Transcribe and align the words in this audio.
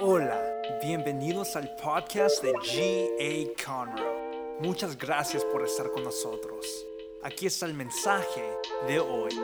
Hola, 0.00 0.40
bienvenidos 0.80 1.56
al 1.56 1.74
podcast 1.74 2.40
de 2.40 2.52
G.A. 2.52 3.64
Conroe. 3.66 4.58
Muchas 4.60 4.96
gracias 4.96 5.44
por 5.46 5.64
estar 5.64 5.90
con 5.90 6.04
nosotros. 6.04 6.86
Aquí 7.24 7.46
está 7.46 7.66
el 7.66 7.74
mensaje 7.74 8.44
de 8.86 9.00
hoy. 9.00 9.34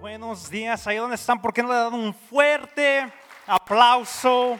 Buenos 0.00 0.48
días, 0.48 0.86
ahí 0.86 0.96
donde 0.96 1.16
están, 1.16 1.42
¿por 1.42 1.52
qué 1.52 1.62
no 1.62 1.68
le 1.68 1.74
dan 1.74 1.92
un 1.92 2.14
fuerte 2.14 3.12
aplauso 3.46 4.58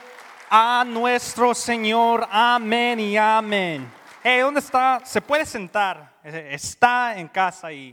a 0.50 0.84
nuestro 0.86 1.54
Señor? 1.54 2.28
Amén 2.30 3.00
y 3.00 3.16
amén. 3.16 4.01
Hey, 4.24 4.38
¿dónde 4.38 4.60
está? 4.60 5.02
Se 5.04 5.20
puede 5.20 5.44
sentar, 5.44 6.20
Eh, 6.22 6.50
está 6.52 7.18
en 7.18 7.26
casa 7.26 7.72
y 7.72 7.92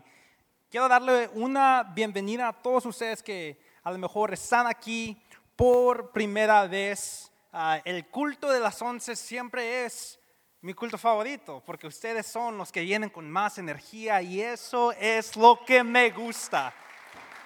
quiero 0.70 0.88
darle 0.88 1.28
una 1.34 1.82
bienvenida 1.82 2.50
a 2.50 2.54
todos 2.54 2.86
ustedes 2.86 3.24
que 3.24 3.60
a 3.82 3.92
lo 3.92 3.98
mejor 3.98 4.32
están 4.32 4.68
aquí 4.68 5.20
por 5.56 6.12
primera 6.12 6.68
vez. 6.68 7.32
Ah, 7.52 7.82
el 7.84 8.06
culto 8.10 8.52
de 8.52 8.60
las 8.60 8.80
once 8.80 9.16
siempre 9.16 9.86
es 9.86 10.20
mi 10.62 10.76
culto 10.76 11.00
favorito 11.00 11.64
porque 11.66 11.88
ustedes 11.88 12.28
son 12.28 12.60
los 12.60 12.72
que 12.72 12.82
vienen 12.82 13.10
con 13.10 13.28
más 13.28 13.58
energía 13.58 14.22
y 14.22 14.40
eso 14.40 14.92
es 14.92 15.36
lo 15.36 15.66
que 15.66 15.84
me 15.84 16.12
gusta. 16.12 16.72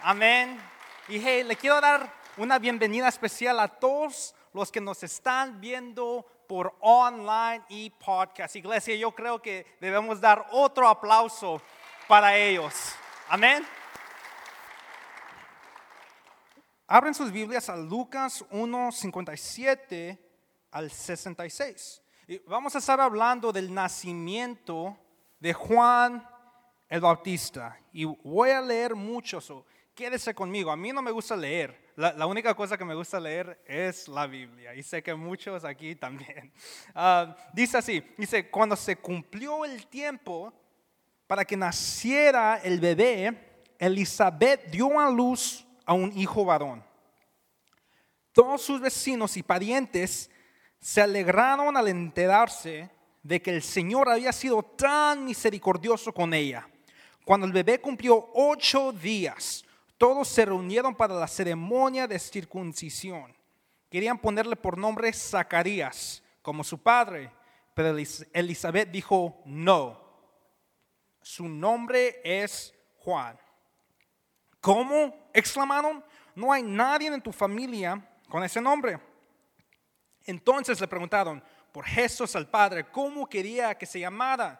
Amén. 0.01 0.59
Y 1.07 1.19
hey, 1.19 1.45
le 1.45 1.55
quiero 1.55 1.79
dar 1.79 2.13
una 2.35 2.59
bienvenida 2.59 3.07
especial 3.07 3.61
a 3.61 3.69
todos 3.69 4.35
los 4.51 4.69
que 4.69 4.81
nos 4.81 5.03
están 5.03 5.61
viendo 5.61 6.25
por 6.53 6.75
online 6.81 7.63
y 7.67 7.89
podcast. 7.89 8.55
Iglesia, 8.55 8.95
yo 8.95 9.09
creo 9.09 9.41
que 9.41 9.65
debemos 9.81 10.21
dar 10.21 10.45
otro 10.51 10.87
aplauso 10.87 11.59
para 12.07 12.37
ellos. 12.37 12.75
Amén. 13.27 13.65
Abren 16.85 17.15
sus 17.15 17.31
Biblias 17.31 17.69
a 17.69 17.75
Lucas 17.75 18.45
1, 18.51 18.91
57 18.91 20.29
al 20.69 20.91
66. 20.91 22.03
Y 22.27 22.37
vamos 22.45 22.75
a 22.75 22.77
estar 22.77 23.01
hablando 23.01 23.51
del 23.51 23.73
nacimiento 23.73 24.95
de 25.39 25.53
Juan 25.53 26.23
el 26.87 27.01
Bautista. 27.01 27.79
Y 27.91 28.05
voy 28.05 28.51
a 28.51 28.61
leer 28.61 28.93
mucho. 28.93 29.41
So, 29.41 29.65
quédese 29.93 30.33
conmigo. 30.33 30.71
A 30.71 30.75
mí 30.75 30.91
no 30.91 31.01
me 31.01 31.11
gusta 31.11 31.35
leer. 31.35 31.91
La, 31.95 32.25
única 32.25 32.55
cosa 32.55 32.77
que 32.77 32.85
me 32.85 32.95
gusta 32.95 33.19
leer 33.19 33.61
es 33.67 34.07
la 34.07 34.25
Biblia. 34.25 34.73
Y 34.73 34.81
sé 34.81 35.03
que 35.03 35.13
muchos 35.13 35.63
aquí 35.63 35.95
también. 35.95 36.51
Ah, 36.95 37.35
dice 37.53 37.77
así, 37.77 38.03
dice, 38.17 38.49
cuando 38.49 38.75
se 38.75 38.95
cumplió 38.95 39.65
el 39.65 39.85
tiempo 39.87 40.53
para 41.27 41.45
que 41.45 41.55
naciera 41.55 42.59
el 42.63 42.79
bebé, 42.79 43.61
Elizabeth 43.77 44.65
dio 44.71 44.99
a 44.99 45.09
luz 45.09 45.65
a 45.85 45.93
un 45.93 46.11
hijo 46.17 46.45
varón. 46.45 46.83
Todos 48.31 48.61
sus 48.63 48.81
vecinos 48.81 49.37
y 49.37 49.43
parientes 49.43 50.29
se 50.79 51.01
alegraron 51.01 51.77
al 51.77 51.87
enterarse 51.87 52.89
de 53.21 53.41
que 53.41 53.51
el 53.51 53.61
Señor 53.61 54.09
había 54.09 54.33
sido 54.33 54.63
tan 54.63 55.23
misericordioso 55.23 56.11
con 56.13 56.33
ella. 56.33 56.67
Cuando 57.23 57.45
el 57.45 57.53
bebé 57.53 57.79
cumplió 57.79 58.31
ocho 58.33 58.91
días, 58.91 59.63
todos 60.03 60.27
se 60.27 60.43
reunieron 60.43 60.93
para 60.93 61.15
la 61.15 61.29
ceremonia 61.29 62.05
de 62.05 62.19
circuncisión. 62.19 63.33
Querían 63.89 64.17
ponerle 64.17 64.57
por 64.57 64.77
nombre 64.77 65.13
Zacarías, 65.13 66.21
como 66.41 66.61
su 66.65 66.77
padre, 66.77 67.31
pero 67.73 67.97
Elizabeth 68.33 68.91
dijo 68.91 69.41
no. 69.45 69.97
Su 71.21 71.47
nombre 71.47 72.19
es 72.21 72.73
Juan. 72.97 73.39
¿Cómo? 74.59 75.29
exclamaron. 75.33 76.03
No 76.35 76.51
hay 76.51 76.63
nadie 76.63 77.07
en 77.07 77.21
tu 77.21 77.31
familia 77.31 78.05
con 78.27 78.43
ese 78.43 78.59
nombre. 78.59 78.99
Entonces 80.25 80.81
le 80.81 80.87
preguntaron 80.89 81.41
por 81.71 81.85
Jesús 81.85 82.35
al 82.35 82.49
Padre, 82.49 82.91
¿cómo 82.91 83.25
quería 83.25 83.73
que 83.77 83.85
se 83.85 84.01
llamara? 84.01 84.59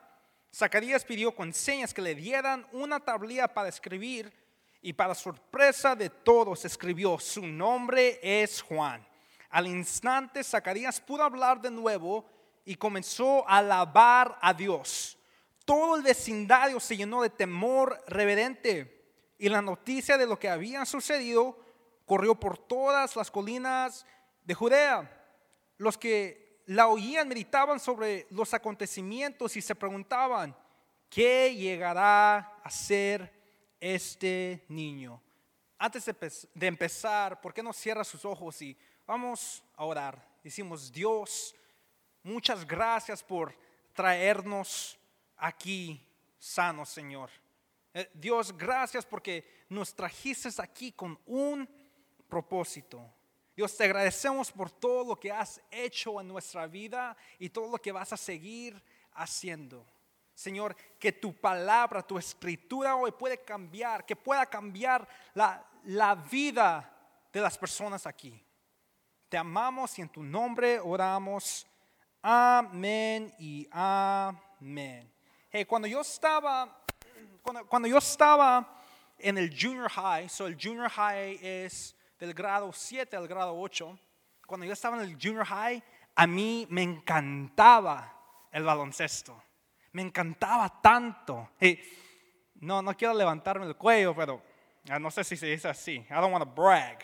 Zacarías 0.55 1.03
pidió 1.03 1.35
con 1.35 1.53
señas 1.53 1.93
que 1.93 2.01
le 2.01 2.15
dieran 2.15 2.65
una 2.71 3.01
tablilla 3.01 3.49
para 3.49 3.67
escribir 3.67 4.42
y 4.83 4.91
para 4.91 5.16
sorpresa 5.16 5.95
de 5.95 6.09
todos 6.09 6.66
escribió, 6.66 7.17
su 7.17 7.41
nombre 7.41 8.19
es 8.21 8.61
Juan. 8.61 9.03
Al 9.49 9.66
instante 9.66 10.44
Zacarías 10.44 10.99
pudo 10.99 11.23
hablar 11.23 11.61
de 11.61 11.71
nuevo 11.71 12.25
y 12.66 12.75
comenzó 12.75 13.47
a 13.47 13.59
alabar 13.59 14.38
a 14.41 14.53
Dios. 14.53 15.17
Todo 15.63 15.95
el 15.95 16.03
vecindario 16.03 16.81
se 16.81 16.97
llenó 16.97 17.21
de 17.21 17.29
temor 17.29 18.03
reverente 18.07 19.05
y 19.38 19.47
la 19.47 19.61
noticia 19.61 20.17
de 20.17 20.27
lo 20.27 20.38
que 20.38 20.49
había 20.49 20.83
sucedido 20.85 21.57
corrió 22.05 22.35
por 22.35 22.57
todas 22.57 23.15
las 23.15 23.31
colinas 23.31 24.05
de 24.44 24.53
Judea. 24.53 25.09
Los 25.77 25.97
que 25.97 26.61
la 26.65 26.88
oían 26.88 27.29
meditaban 27.29 27.79
sobre 27.79 28.27
los 28.31 28.53
acontecimientos 28.53 29.55
y 29.55 29.61
se 29.61 29.75
preguntaban, 29.75 30.53
¿qué 31.09 31.55
llegará 31.55 32.59
a 32.61 32.69
ser 32.69 33.42
este 33.83 34.63
niño? 34.69 35.21
Antes 35.77 36.05
de, 36.05 36.16
empe- 36.17 36.49
de 36.53 36.67
empezar, 36.67 37.41
¿por 37.41 37.53
qué 37.53 37.61
no 37.61 37.73
cierra 37.73 38.05
sus 38.05 38.23
ojos 38.23 38.61
y 38.61 38.77
vamos 39.05 39.61
a 39.75 39.83
orar? 39.83 40.25
Decimos, 40.41 40.91
Dios, 40.91 41.53
muchas 42.23 42.66
gracias 42.66 43.21
por 43.21 43.53
traernos 43.94 44.97
aquí 45.35 46.01
sanos, 46.39 46.88
Señor. 46.89 47.29
Eh, 47.94 48.09
Dios, 48.13 48.57
gracias 48.57 49.05
porque 49.05 49.66
nos 49.67 49.94
trajiste 49.94 50.50
aquí 50.59 50.94
con 50.94 51.19
un 51.25 51.69
propósito. 52.29 53.05
Dios, 53.55 53.75
te 53.77 53.83
agradecemos 53.83 54.51
por 54.51 54.71
todo 54.71 55.09
lo 55.09 55.19
que 55.19 55.31
has 55.31 55.61
hecho 55.69 56.19
en 56.19 56.27
nuestra 56.27 56.65
vida 56.65 57.15
y 57.38 57.50
todo 57.50 57.69
lo 57.69 57.77
que 57.77 57.91
vas 57.91 58.11
a 58.13 58.17
seguir 58.17 58.81
haciendo. 59.13 59.85
Señor, 60.33 60.75
que 60.99 61.11
tu 61.11 61.33
palabra, 61.33 62.01
tu 62.01 62.17
escritura 62.17 62.95
hoy 62.95 63.11
puede 63.11 63.44
cambiar, 63.44 64.05
que 64.05 64.16
pueda 64.16 64.45
cambiar 64.45 65.07
la, 65.33 65.63
la 65.83 66.16
vida 66.16 66.89
de 67.31 67.41
las 67.41 67.57
personas 67.57 68.05
aquí. 68.07 68.44
Te 69.29 69.38
amamos 69.38 69.97
y 69.97 70.01
en 70.01 70.09
tu 70.09 70.23
nombre 70.23 70.79
oramos. 70.79 71.67
Amén 72.21 73.33
y 73.38 73.67
amén. 73.71 75.11
Cuando 75.67 75.88
yo 75.88 76.01
estaba, 76.01 76.83
cuando, 77.41 77.67
cuando 77.67 77.88
yo 77.88 77.97
estaba 77.97 78.81
en 79.17 79.38
el 79.38 79.50
junior 79.50 79.89
high, 79.89 80.29
so 80.29 80.47
el 80.47 80.57
junior 80.59 80.89
high 80.89 81.39
es 81.41 81.95
del 82.19 82.33
grado 82.33 82.71
7 82.71 83.15
al 83.15 83.27
grado 83.27 83.59
8, 83.59 84.00
cuando 84.47 84.65
yo 84.65 84.73
estaba 84.73 84.97
en 84.97 85.03
el 85.03 85.17
junior 85.21 85.45
high, 85.45 85.83
a 86.15 86.27
mí 86.27 86.67
me 86.69 86.83
encantaba 86.83 88.47
el 88.51 88.63
baloncesto. 88.63 89.41
Me 89.93 90.01
encantaba 90.01 90.81
tanto. 90.81 91.51
Hey, 91.59 91.81
no, 92.55 92.81
no 92.81 92.95
quiero 92.95 93.13
levantarme 93.13 93.65
el 93.65 93.75
cuello, 93.75 94.13
pero 94.15 94.41
ah, 94.89 94.99
no 94.99 95.09
sé 95.09 95.23
si 95.23 95.37
se 95.37 95.47
dice 95.47 95.69
así. 95.69 95.93
I 95.93 96.13
don't 96.15 96.33
want 96.33 96.43
to 96.43 96.61
brag. 96.61 96.99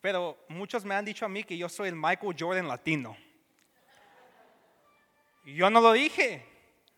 Pero 0.00 0.44
muchos 0.48 0.84
me 0.84 0.94
han 0.94 1.04
dicho 1.04 1.24
a 1.24 1.28
mí 1.28 1.44
que 1.44 1.56
yo 1.56 1.68
soy 1.68 1.88
el 1.88 1.96
Michael 1.96 2.36
Jordan 2.38 2.68
latino. 2.68 3.16
Y 5.44 5.54
Yo 5.54 5.68
no 5.70 5.80
lo 5.80 5.92
dije, 5.92 6.46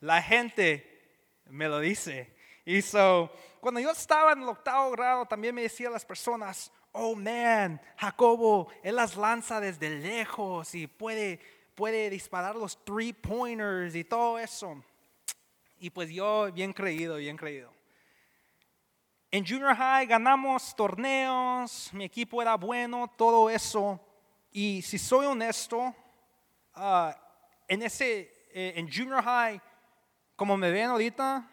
la 0.00 0.22
gente 0.22 1.18
me 1.46 1.68
lo 1.68 1.80
dice. 1.80 2.36
Y 2.64 2.82
so, 2.82 3.32
cuando 3.60 3.80
yo 3.80 3.90
estaba 3.90 4.32
en 4.32 4.42
el 4.42 4.48
octavo 4.48 4.90
grado, 4.90 5.26
también 5.26 5.54
me 5.54 5.62
decían 5.62 5.92
las 5.92 6.04
personas, 6.04 6.72
oh 6.92 7.14
man, 7.14 7.80
Jacobo, 7.96 8.68
él 8.82 8.96
las 8.96 9.16
lanza 9.16 9.60
desde 9.60 9.90
lejos 9.90 10.74
y 10.74 10.86
puede, 10.86 11.40
puede 11.76 12.10
disparar 12.10 12.56
los 12.56 12.82
three 12.84 13.12
pointers 13.12 13.94
y 13.94 14.02
todo 14.02 14.38
eso. 14.38 14.82
Y 15.78 15.90
pues 15.90 16.10
yo, 16.10 16.50
bien 16.50 16.72
creído, 16.72 17.16
bien 17.16 17.36
creído. 17.36 17.70
En 19.30 19.46
junior 19.46 19.76
high 19.76 20.06
ganamos 20.06 20.74
torneos, 20.74 21.90
mi 21.92 22.04
equipo 22.04 22.40
era 22.40 22.56
bueno, 22.56 23.12
todo 23.16 23.50
eso. 23.50 24.00
Y 24.50 24.80
si 24.80 24.98
soy 24.98 25.26
honesto, 25.26 25.94
ah, 26.74 27.14
en 27.68 27.82
ese, 27.82 28.46
eh, 28.52 28.72
en 28.76 28.90
junior 28.90 29.22
high, 29.22 29.60
como 30.34 30.56
me 30.56 30.70
ven 30.70 30.86
ahorita, 30.86 31.46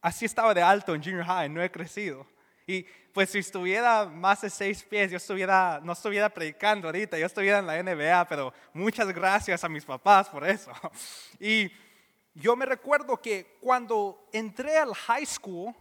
así 0.00 0.24
estaba 0.24 0.52
de 0.52 0.62
alto 0.62 0.94
en 0.94 1.02
junior 1.02 1.24
high, 1.24 1.48
no 1.48 1.62
he 1.62 1.70
crecido. 1.70 2.26
Y 2.66 2.82
pues 3.12 3.30
si 3.30 3.38
estuviera 3.38 4.04
más 4.06 4.42
de 4.42 4.50
seis 4.50 4.82
pies, 4.82 5.10
yo 5.10 5.16
estuviera, 5.16 5.80
no 5.82 5.92
estuviera 5.92 6.28
predicando 6.28 6.88
ahorita, 6.88 7.16
yo 7.16 7.26
estuviera 7.26 7.60
en 7.60 7.66
la 7.66 7.82
NBA, 7.82 8.26
pero 8.28 8.52
muchas 8.74 9.08
gracias 9.12 9.62
a 9.62 9.68
mis 9.68 9.84
papás 9.84 10.28
por 10.28 10.46
eso. 10.46 10.72
Y 11.40 11.70
yo 12.34 12.54
me 12.56 12.66
recuerdo 12.66 13.16
que 13.20 13.56
cuando 13.60 14.28
entré 14.32 14.76
al 14.76 14.92
high 14.94 15.24
school, 15.24 15.74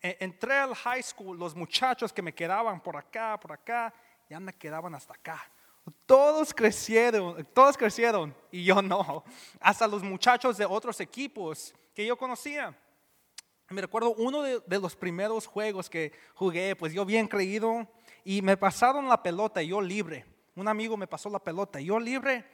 eh, 0.00 0.16
entré 0.20 0.56
al 0.56 0.74
high 0.74 1.02
school, 1.02 1.38
los 1.38 1.54
muchachos 1.54 2.12
que 2.12 2.22
me 2.22 2.32
quedaban 2.32 2.80
por 2.80 2.96
acá, 2.96 3.38
por 3.38 3.52
acá, 3.52 3.92
ya 4.28 4.40
me 4.40 4.54
quedaban 4.54 4.94
hasta 4.94 5.12
acá. 5.12 5.50
Todos 6.06 6.54
crecieron, 6.54 7.44
todos 7.52 7.76
crecieron 7.76 8.34
y 8.50 8.64
yo 8.64 8.80
no. 8.80 9.24
Hasta 9.60 9.86
los 9.86 10.02
muchachos 10.02 10.56
de 10.56 10.64
otros 10.64 11.00
equipos 11.00 11.74
que 11.94 12.06
yo 12.06 12.16
conocía. 12.16 12.74
Me 13.70 13.82
recuerdo 13.82 14.14
uno 14.14 14.42
de, 14.42 14.60
de, 14.66 14.80
los 14.80 14.96
primeros 14.96 15.46
juegos 15.46 15.88
que 15.88 16.12
jugué, 16.34 16.74
pues 16.74 16.92
yo 16.92 17.04
bien 17.04 17.28
creído 17.28 17.86
y 18.24 18.42
me 18.42 18.56
pasaron 18.56 19.06
la 19.06 19.22
pelota 19.22 19.62
y 19.62 19.68
yo 19.68 19.80
libre. 19.80 20.26
Un 20.56 20.66
amigo 20.66 20.96
me 20.96 21.06
pasó 21.06 21.30
la 21.30 21.38
pelota 21.38 21.80
y 21.80 21.84
yo 21.84 22.00
libre 22.00 22.44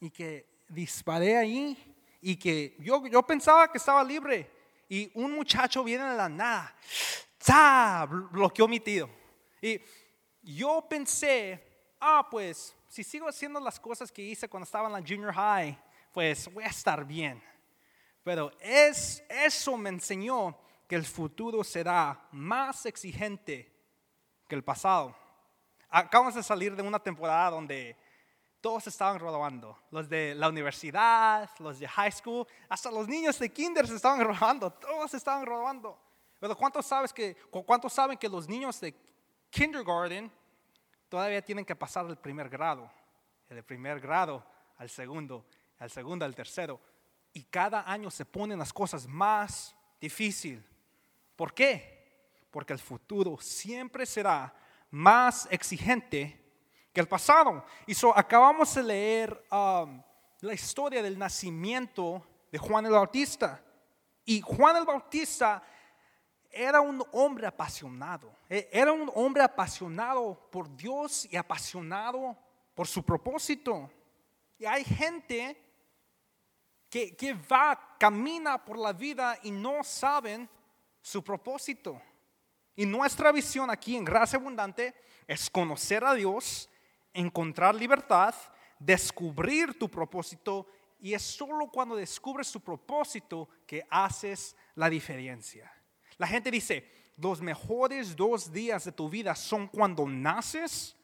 y 0.00 0.10
que 0.10 0.48
disparé 0.68 1.36
ahí 1.36 1.94
y 2.20 2.34
que 2.34 2.74
yo, 2.80 3.06
yo 3.06 3.22
pensaba 3.22 3.70
que 3.70 3.78
estaba 3.78 4.02
libre 4.02 4.50
y 4.88 5.12
un 5.14 5.32
muchacho 5.32 5.84
viene 5.84 6.10
de 6.10 6.16
la 6.16 6.28
nada, 6.28 6.74
¡Tá! 7.38 8.08
bloqueó 8.08 8.66
mi 8.66 8.80
tiro. 8.80 9.08
Y 9.62 9.80
yo 10.42 10.84
pensé, 10.88 11.94
ah, 12.00 12.26
pues 12.28 12.74
si 12.88 13.04
sigo 13.04 13.28
haciendo 13.28 13.60
las 13.60 13.78
cosas 13.78 14.10
que 14.10 14.22
hice 14.22 14.48
cuando 14.48 14.64
estaba 14.64 14.88
en 14.88 14.94
la 14.94 15.00
junior 15.00 15.32
high, 15.34 15.78
pues 16.12 16.52
voy 16.52 16.64
a 16.64 16.68
estar 16.68 17.04
bien. 17.04 17.40
Pero 18.24 18.50
es, 18.58 19.22
eso 19.28 19.76
me 19.76 19.90
enseñó 19.90 20.58
el 20.94 21.04
futuro 21.04 21.64
será 21.64 22.28
más 22.32 22.86
exigente 22.86 23.72
que 24.48 24.54
el 24.54 24.64
pasado. 24.64 25.16
Acabamos 25.88 26.34
de 26.34 26.42
salir 26.42 26.74
de 26.74 26.82
una 26.82 26.98
temporada 26.98 27.50
donde 27.50 27.96
todos 28.60 28.86
estaban 28.86 29.20
robando. 29.20 29.78
Los 29.90 30.08
de 30.08 30.34
la 30.34 30.48
universidad, 30.48 31.50
los 31.58 31.78
de 31.78 31.86
high 31.86 32.10
school, 32.10 32.46
hasta 32.68 32.90
los 32.90 33.06
niños 33.06 33.38
de 33.38 33.52
kinder 33.52 33.86
se 33.86 33.96
estaban 33.96 34.20
robando. 34.26 34.72
Todos 34.72 35.12
estaban 35.14 35.44
robando. 35.44 35.98
Pero 36.40 36.56
¿cuántos, 36.56 36.86
sabes 36.86 37.12
que, 37.12 37.36
¿cuántos 37.50 37.92
saben 37.92 38.18
que 38.18 38.28
los 38.28 38.48
niños 38.48 38.80
de 38.80 38.94
kindergarten 39.50 40.32
todavía 41.08 41.42
tienen 41.42 41.64
que 41.64 41.76
pasar 41.76 42.06
del 42.06 42.16
primer 42.16 42.48
grado? 42.48 42.90
Del 43.48 43.62
primer 43.62 44.00
grado 44.00 44.44
al 44.78 44.88
segundo, 44.88 45.46
al 45.78 45.90
segundo 45.90 46.24
al 46.24 46.34
tercero. 46.34 46.80
Y 47.32 47.44
cada 47.44 47.90
año 47.90 48.10
se 48.10 48.24
ponen 48.24 48.58
las 48.58 48.72
cosas 48.72 49.06
más 49.06 49.76
difíciles. 50.00 50.64
¿Por 51.36 51.52
qué? 51.52 52.46
Porque 52.50 52.72
el 52.72 52.78
futuro 52.78 53.38
siempre 53.40 54.06
será 54.06 54.54
más 54.90 55.48
exigente 55.50 56.40
que 56.92 57.00
el 57.00 57.08
pasado. 57.08 57.64
Y 57.86 57.94
so, 57.94 58.16
acabamos 58.16 58.74
de 58.74 58.82
leer 58.84 59.44
um, 59.50 60.00
la 60.40 60.54
historia 60.54 61.02
del 61.02 61.18
nacimiento 61.18 62.24
de 62.52 62.58
Juan 62.58 62.86
el 62.86 62.92
Bautista. 62.92 63.60
Y 64.24 64.40
Juan 64.40 64.76
el 64.76 64.84
Bautista 64.84 65.62
era 66.50 66.80
un 66.80 67.04
hombre 67.12 67.48
apasionado. 67.48 68.32
E, 68.48 68.68
era 68.72 68.92
un 68.92 69.10
hombre 69.14 69.42
apasionado 69.42 70.48
por 70.52 70.74
Dios 70.76 71.26
y 71.30 71.36
apasionado 71.36 72.36
por 72.74 72.86
su 72.86 73.02
propósito. 73.02 73.90
Y 74.56 74.64
hay 74.64 74.84
gente 74.84 75.60
que, 76.88 77.16
que 77.16 77.34
va, 77.34 77.96
camina 77.98 78.64
por 78.64 78.78
la 78.78 78.92
vida 78.92 79.36
y 79.42 79.50
no 79.50 79.82
saben 79.82 80.48
su 81.04 81.22
propósito. 81.22 82.00
Y 82.74 82.86
nuestra 82.86 83.30
visión 83.30 83.68
aquí 83.68 83.94
en 83.94 84.06
Gracia 84.06 84.38
Abundante 84.38 84.94
es 85.28 85.50
conocer 85.50 86.02
a 86.02 86.14
Dios 86.14 86.70
encontrar 87.12 87.74
libertad, 87.74 88.34
descubrir 88.78 89.78
tu 89.78 89.88
propósito 89.88 90.66
y 90.98 91.12
es 91.12 91.22
solo 91.22 91.70
cuando 91.70 91.94
descubres 91.94 92.50
tu 92.50 92.58
propósito 92.58 93.50
que 93.66 93.86
haces 93.90 94.56
la 94.74 94.88
diferencia. 94.88 95.70
La 96.16 96.26
gente 96.26 96.50
dice, 96.50 96.90
los 97.18 97.42
mejores 97.42 98.16
dos 98.16 98.50
días 98.50 98.86
de 98.86 98.92
tu 98.92 99.10
vida 99.10 99.36
son 99.36 99.68
cuando 99.68 100.08
naces 100.08 100.96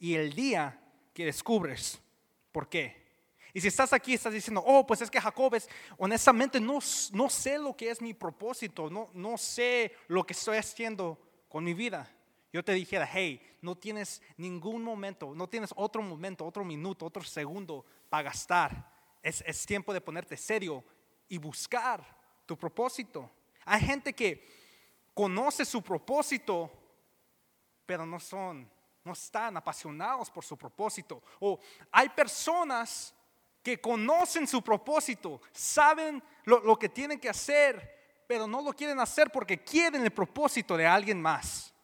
y 0.00 0.14
el 0.14 0.34
día 0.34 0.82
que 1.14 1.26
descubres. 1.26 2.02
¿Por 2.50 2.68
qué? 2.68 3.03
Y 3.54 3.60
si 3.62 3.68
estás 3.68 3.94
aquí, 3.94 4.12
estás 4.12 4.34
diciendo, 4.34 4.62
oh, 4.66 4.86
pues 4.86 5.00
es 5.00 5.10
que 5.10 5.20
Jacob 5.20 5.54
es, 5.54 5.70
honestamente 5.96 6.60
no, 6.60 6.80
no 7.12 7.30
sé 7.30 7.58
lo 7.58 7.74
que 7.74 7.90
es 7.90 8.02
mi 8.02 8.12
propósito, 8.12 8.90
no, 8.90 9.08
no 9.14 9.38
sé 9.38 9.94
lo 10.08 10.26
que 10.26 10.34
estoy 10.34 10.58
haciendo 10.58 11.18
con 11.48 11.64
mi 11.64 11.72
vida 11.72 12.10
yo 12.54 12.64
te 12.64 12.72
dijera, 12.72 13.04
hey, 13.12 13.42
no 13.62 13.74
tienes 13.74 14.22
ningún 14.36 14.80
momento, 14.80 15.34
no 15.34 15.48
tienes 15.48 15.70
otro 15.74 16.00
momento, 16.02 16.46
otro 16.46 16.64
minuto, 16.64 17.04
otro 17.04 17.24
segundo 17.24 17.84
para 18.08 18.22
gastar. 18.22 18.92
Es, 19.20 19.42
es 19.44 19.66
tiempo 19.66 19.92
de 19.92 20.00
ponerte 20.00 20.36
serio 20.36 20.84
y 21.28 21.36
buscar 21.36 22.06
tu 22.46 22.56
propósito. 22.56 23.28
Hay 23.64 23.80
gente 23.80 24.12
que 24.12 24.46
conoce 25.12 25.64
su 25.64 25.82
propósito, 25.82 26.70
pero 27.84 28.06
no 28.06 28.20
son, 28.20 28.70
no 29.02 29.14
están 29.14 29.56
apasionados 29.56 30.30
por 30.30 30.44
su 30.44 30.56
propósito. 30.56 31.24
O 31.40 31.58
hay 31.90 32.08
personas 32.10 33.13
que 33.64 33.80
conocen 33.80 34.46
su 34.46 34.62
propósito, 34.62 35.40
saben 35.50 36.22
lo, 36.44 36.60
lo 36.60 36.78
que 36.78 36.90
tienen 36.90 37.18
que 37.18 37.30
hacer, 37.30 38.24
pero 38.28 38.46
no 38.46 38.60
lo 38.60 38.74
quieren 38.74 39.00
hacer 39.00 39.30
porque 39.30 39.64
quieren 39.64 40.04
el 40.04 40.12
propósito 40.12 40.76
de 40.76 40.86
alguien 40.86 41.20
más. 41.20 41.74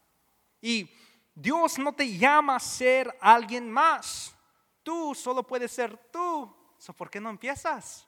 Y 0.61 0.91
Dios 1.35 1.79
no 1.79 1.95
te 1.95 2.19
llama 2.19 2.57
a 2.57 2.61
ser 2.61 3.17
alguien 3.19 3.71
más. 3.71 4.35
Tú 4.83 5.15
solo 5.15 5.43
puedes 5.43 5.73
ser 5.73 5.97
tú. 6.13 6.55
¿Por 6.97 7.11
qué 7.11 7.19
no 7.19 7.31
empiezas? 7.31 8.07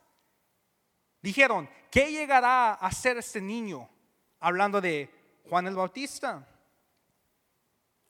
Dijeron, 1.22 1.68
¿qué 1.90 2.12
llegará 2.12 2.74
a 2.74 2.92
ser 2.92 3.16
este 3.16 3.40
niño? 3.40 3.88
Hablando 4.38 4.80
de 4.80 5.40
Juan 5.48 5.66
el 5.66 5.76
Bautista. 5.76 6.46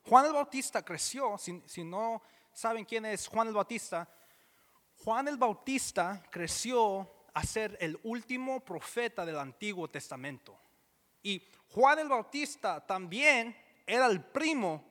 Juan 0.09 0.27
el 0.27 0.33
Bautista 0.33 0.85
creció, 0.85 1.39
si, 1.39 1.63
si, 1.67 1.85
no 1.85 2.21
saben 2.53 2.85
quién 2.85 3.05
es 3.05 3.29
Juan 3.29 3.47
el 3.47 3.55
Bautista, 3.55 4.09
Juan 5.05 5.27
el 5.27 5.37
Bautista 5.37 6.23
creció 6.31 7.11
a 7.35 7.45
ser 7.45 7.77
el 7.81 7.99
último 8.05 8.61
profeta 8.61 9.27
del 9.27 9.39
Antiguo 9.39 9.89
Testamento. 9.89 10.57
Y 11.23 11.43
Juan 11.71 11.99
el 11.99 12.09
Bautista 12.09 12.81
también 12.87 13.57
era 13.85 14.07
el 14.07 14.23
primo 14.23 14.85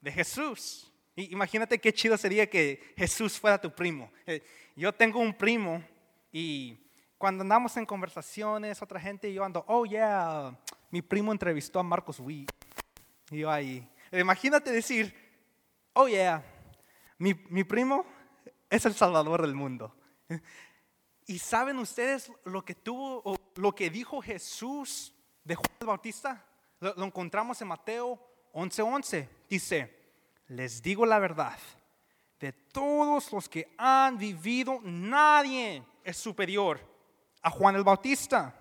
de 0.00 0.12
Jesús. 0.12 0.92
imagínate 1.16 1.80
qué 1.80 1.92
chido 1.92 2.16
sería 2.16 2.48
que 2.48 2.94
Jesús 2.96 3.38
fuera 3.40 3.60
tu 3.60 3.74
primo. 3.74 4.12
Eh, 4.26 4.44
yo 4.76 4.92
tengo 4.92 5.18
un 5.18 5.34
primo 5.34 5.82
y 6.30 6.78
cuando 7.16 7.42
andamos 7.42 7.76
en 7.76 7.84
conversaciones, 7.84 8.80
otra 8.80 9.00
gente, 9.00 9.32
yo 9.32 9.42
ando, 9.42 9.64
oh 9.66 9.84
yeah, 9.84 10.56
mi 10.90 11.02
primo 11.02 11.32
entrevistó 11.32 11.80
a 11.80 11.82
Marcos 11.82 12.20
Witt. 12.20 12.52
Y 13.32 13.38
yo 13.38 13.50
ahí, 13.50 13.88
imagínate 14.12 14.70
decir, 14.70 15.12
oh 15.94 16.06
yeah, 16.06 16.44
mi, 17.18 17.34
mi 17.48 17.64
primo 17.64 18.06
es 18.70 18.84
el 18.84 18.94
salvador 18.94 19.42
del 19.42 19.54
mundo. 19.54 19.94
¿Y 21.26 21.38
saben 21.38 21.78
ustedes 21.78 22.32
lo 22.44 22.64
que 22.64 22.74
tuvo, 22.74 23.20
o 23.24 23.36
lo 23.56 23.74
que 23.74 23.90
dijo 23.90 24.22
Jesús 24.22 25.14
de 25.44 25.54
Juan 25.54 25.68
el 25.80 25.86
Bautista? 25.86 26.44
Lo, 26.80 27.04
encontramos 27.04 27.60
en 27.60 27.68
Mateo 27.68 28.18
11:11. 28.52 29.28
Dice, 29.48 29.94
les 30.48 30.82
digo 30.82 31.04
la 31.04 31.18
verdad, 31.18 31.58
de 32.40 32.52
todos 32.52 33.30
los 33.32 33.48
que 33.48 33.74
han 33.76 34.16
vivido, 34.16 34.80
nadie 34.82 35.82
es 36.04 36.16
superior 36.16 36.80
a 37.42 37.50
Juan 37.50 37.76
el 37.76 37.84
Bautista. 37.84 38.54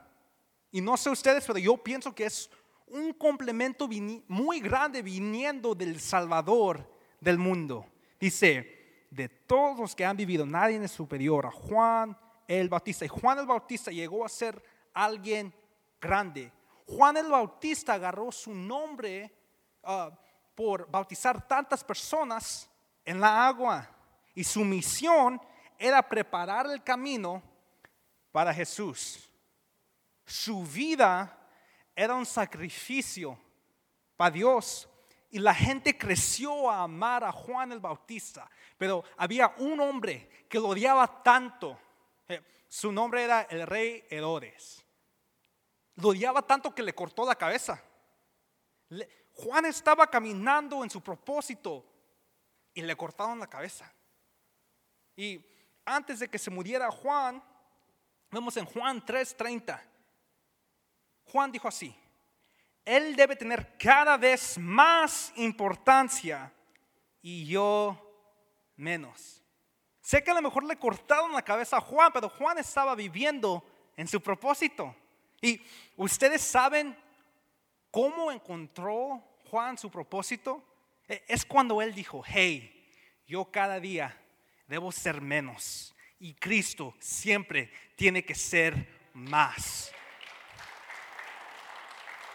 Y 0.71 0.81
no 0.81 0.97
sé 0.97 1.09
ustedes, 1.09 1.45
pero 1.45 1.59
yo 1.59 1.77
pienso 1.77 2.13
que 2.13 2.25
es 2.25 2.49
un 2.87 3.13
complemento 3.13 3.87
muy 4.27 4.59
grande 4.59 5.01
viniendo 5.01 5.73
del 5.73 5.99
Salvador 5.99 6.89
del 7.19 7.37
mundo. 7.37 7.85
Dice, 8.19 8.76
de 9.09 9.29
todos 9.29 9.79
los 9.79 9.95
que 9.95 10.05
han 10.05 10.17
vivido, 10.17 10.45
nadie 10.45 10.83
es 10.83 10.91
superior 10.91 11.45
a 11.45 11.51
Juan 11.51 12.17
el 12.47 12.69
Bautista. 12.69 13.05
Y 13.05 13.09
Juan 13.09 13.39
el 13.39 13.45
Bautista 13.45 13.91
llegó 13.91 14.25
a 14.25 14.29
ser 14.29 14.61
alguien 14.93 15.53
grande, 15.99 16.51
Juan 16.87 17.17
el 17.17 17.27
Bautista 17.27 17.93
agarró 17.93 18.31
su 18.31 18.53
nombre 18.53 19.33
ah, 19.83 20.09
por 20.55 20.89
bautizar 20.89 21.45
tantas 21.45 21.83
personas 21.83 22.69
en 23.03 23.19
la 23.19 23.45
agua. 23.45 23.89
Y 24.33 24.43
su 24.43 24.63
misión 24.63 25.41
era 25.77 26.01
preparar 26.01 26.67
el 26.67 26.83
camino 26.83 27.43
para 28.31 28.53
Jesús. 28.53 29.29
Su 30.25 30.63
vida 30.63 31.37
era 31.95 32.15
un 32.15 32.25
sacrificio 32.25 33.37
para 34.15 34.31
Dios. 34.31 34.89
Y 35.29 35.39
la 35.39 35.53
gente 35.53 35.97
creció 35.97 36.69
a 36.71 36.83
amar 36.83 37.23
a 37.23 37.31
Juan 37.31 37.71
el 37.71 37.79
Bautista. 37.79 38.49
Pero 38.77 39.03
había 39.17 39.53
un 39.57 39.79
hombre 39.79 40.45
que 40.47 40.59
lo 40.59 40.69
odiaba 40.69 41.23
tanto. 41.23 41.79
Eh, 42.27 42.41
su 42.67 42.91
nombre 42.91 43.23
era 43.23 43.41
el 43.43 43.65
rey 43.65 44.05
Herodes. 44.09 44.85
Lo 45.95 46.09
odiaba 46.09 46.41
tanto 46.41 46.73
que 46.73 46.83
le 46.83 46.93
cortó 46.93 47.25
la 47.25 47.35
cabeza. 47.35 47.81
Juan 49.33 49.65
estaba 49.65 50.07
caminando 50.07 50.83
en 50.83 50.89
su 50.89 51.01
propósito 51.01 51.85
y 52.73 52.81
le 52.81 52.95
cortaron 52.95 53.39
la 53.39 53.47
cabeza. 53.47 53.91
Y 55.15 55.43
antes 55.83 56.19
de 56.19 56.27
que 56.27 56.37
se 56.37 56.51
muriera 56.51 56.91
Juan, 56.91 57.43
vemos 58.29 58.55
en 58.57 58.65
Juan 58.65 59.03
3:30. 59.03 59.81
Juan 61.25 61.51
dijo 61.51 61.67
así, 61.67 61.95
Él 62.85 63.15
debe 63.15 63.35
tener 63.35 63.77
cada 63.77 64.15
vez 64.17 64.57
más 64.57 65.33
importancia 65.35 66.53
y 67.21 67.45
yo 67.47 68.06
menos. 68.77 69.43
Sé 70.01 70.23
que 70.23 70.31
a 70.31 70.35
lo 70.35 70.41
mejor 70.41 70.63
le 70.63 70.77
cortaron 70.77 71.33
la 71.33 71.41
cabeza 71.41 71.77
a 71.77 71.81
Juan, 71.81 72.11
pero 72.13 72.29
Juan 72.29 72.57
estaba 72.57 72.95
viviendo 72.95 73.65
en 73.97 74.07
su 74.07 74.21
propósito. 74.21 74.95
Y 75.41 75.61
ustedes 75.97 76.41
saben 76.41 76.97
cómo 77.91 78.31
encontró 78.31 79.21
Juan 79.49 79.77
su 79.77 79.91
propósito. 79.91 80.63
E, 81.07 81.25
es 81.27 81.45
cuando 81.45 81.81
él 81.81 81.93
dijo, 81.93 82.23
hey, 82.25 82.89
yo 83.25 83.51
cada 83.51 83.79
día 83.79 84.17
debo 84.67 84.91
ser 84.91 85.19
menos 85.19 85.93
y 86.19 86.33
Cristo 86.33 86.95
siempre 86.99 87.71
tiene 87.95 88.23
que 88.23 88.35
ser 88.35 89.09
más. 89.13 89.91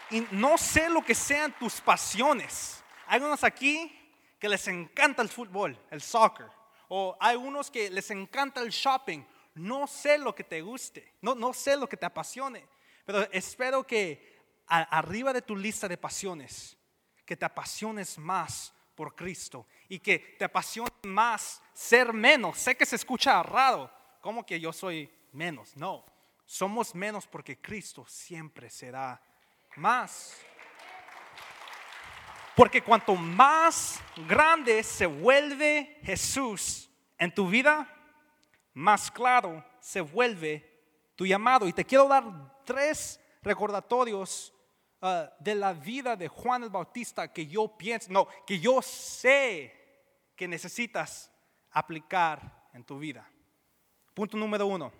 Y 0.09 0.27
no 0.31 0.57
sé 0.57 0.89
lo 0.89 1.03
que 1.03 1.15
sean 1.15 1.57
tus 1.57 1.81
pasiones. 1.81 2.83
Hay 3.07 3.19
unos 3.19 3.43
aquí 3.43 4.02
que 4.43 4.49
les 4.49 4.67
encanta 4.67 5.21
el 5.21 5.29
fútbol, 5.29 5.79
el 5.89 6.01
soccer, 6.01 6.47
o 6.89 7.15
hay 7.17 7.37
unos 7.37 7.71
que 7.71 7.89
les 7.89 8.11
encanta 8.11 8.59
el 8.59 8.71
shopping. 8.71 9.23
No 9.55 9.87
sé 9.87 10.17
lo 10.17 10.35
que 10.35 10.43
te 10.43 10.61
guste, 10.61 11.13
no, 11.21 11.33
no 11.33 11.53
sé 11.53 11.77
lo 11.77 11.87
que 11.87 11.95
te 11.95 12.05
apasione, 12.05 12.67
pero 13.05 13.21
espero 13.31 13.87
que 13.87 14.43
arriba 14.67 15.31
de 15.31 15.43
tu 15.43 15.55
lista 15.55 15.87
de 15.87 15.95
pasiones, 15.95 16.75
que 17.25 17.37
te 17.37 17.45
apasiones 17.45 18.17
más 18.17 18.73
por 18.95 19.15
Cristo 19.15 19.65
y 19.87 19.99
que 19.99 20.35
te 20.37 20.43
apasione 20.43 20.91
más 21.03 21.61
ser 21.71 22.11
menos. 22.11 22.57
Sé 22.57 22.75
que 22.75 22.85
se 22.85 22.97
escucha 22.97 23.41
raro, 23.43 23.89
como 24.19 24.45
que 24.45 24.59
yo 24.59 24.73
soy 24.73 25.09
menos. 25.31 25.73
No, 25.77 26.03
somos 26.45 26.93
menos 26.93 27.27
porque 27.27 27.61
Cristo 27.61 28.05
siempre 28.09 28.69
será 28.69 29.21
más. 29.77 30.35
Porque 32.55 32.83
cuanto 32.83 33.15
más 33.15 33.99
grande 34.27 34.83
se 34.83 35.05
vuelve 35.05 35.99
Jesús 36.03 36.89
en 37.17 37.33
tu 37.33 37.47
vida, 37.47 37.89
más 38.73 39.09
claro 39.09 39.65
se 39.79 40.01
vuelve 40.01 40.81
tu 41.15 41.25
llamado. 41.25 41.67
Y 41.67 41.73
te 41.73 41.85
quiero 41.85 42.07
dar 42.07 42.23
tres 42.65 43.19
recordatorios 43.41 44.53
Ah, 45.05 45.29
de 45.37 45.53
la 45.53 45.73
vida 45.73 46.15
de 46.15 46.29
Juan 46.29 46.63
el 46.63 46.69
Bautista 46.69 47.27
que 47.33 47.45
yo 47.45 47.67
pienso, 47.77 48.09
no, 48.09 48.25
que 48.47 48.57
yo 48.57 48.81
sé 48.81 49.75
que 50.33 50.47
necesitas 50.47 51.29
aplicar 51.71 52.69
en 52.71 52.85
tu 52.85 52.97
vida. 52.97 53.29
Punto 54.13 54.37
número 54.37 54.65
uno, 54.65 54.93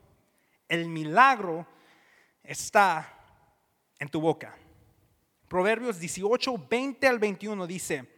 el 0.68 0.90
milagro 0.90 1.66
está 2.44 3.18
en 3.98 4.10
tu 4.10 4.20
boca. 4.20 4.54
Proverbios 5.54 6.00
18, 6.00 6.66
20 6.68 7.08
al 7.08 7.20
21 7.20 7.68
dice, 7.68 8.12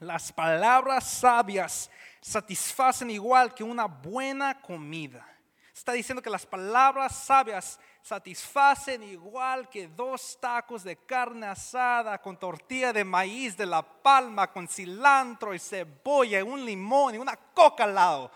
las 0.00 0.32
palabras 0.32 1.08
sabias 1.08 1.88
satisfacen 2.20 3.12
igual 3.12 3.54
que 3.54 3.62
una 3.62 3.84
buena 3.84 4.60
comida. 4.60 5.24
Está 5.72 5.92
diciendo 5.92 6.20
que 6.20 6.28
las 6.28 6.44
palabras 6.44 7.14
sabias 7.14 7.78
satisfacen 8.02 9.04
igual 9.04 9.68
que 9.68 9.86
dos 9.86 10.36
tacos 10.40 10.82
de 10.82 10.96
carne 10.96 11.46
asada 11.46 12.20
con 12.20 12.36
tortilla 12.36 12.92
de 12.92 13.04
maíz 13.04 13.56
de 13.56 13.64
la 13.64 13.80
palma, 13.80 14.50
con 14.50 14.66
cilantro 14.66 15.54
y 15.54 15.60
cebolla, 15.60 16.40
y 16.40 16.42
un 16.42 16.64
limón 16.64 17.14
y 17.14 17.18
una 17.18 17.36
coca 17.36 17.84
al 17.84 17.94
lado. 17.94 18.32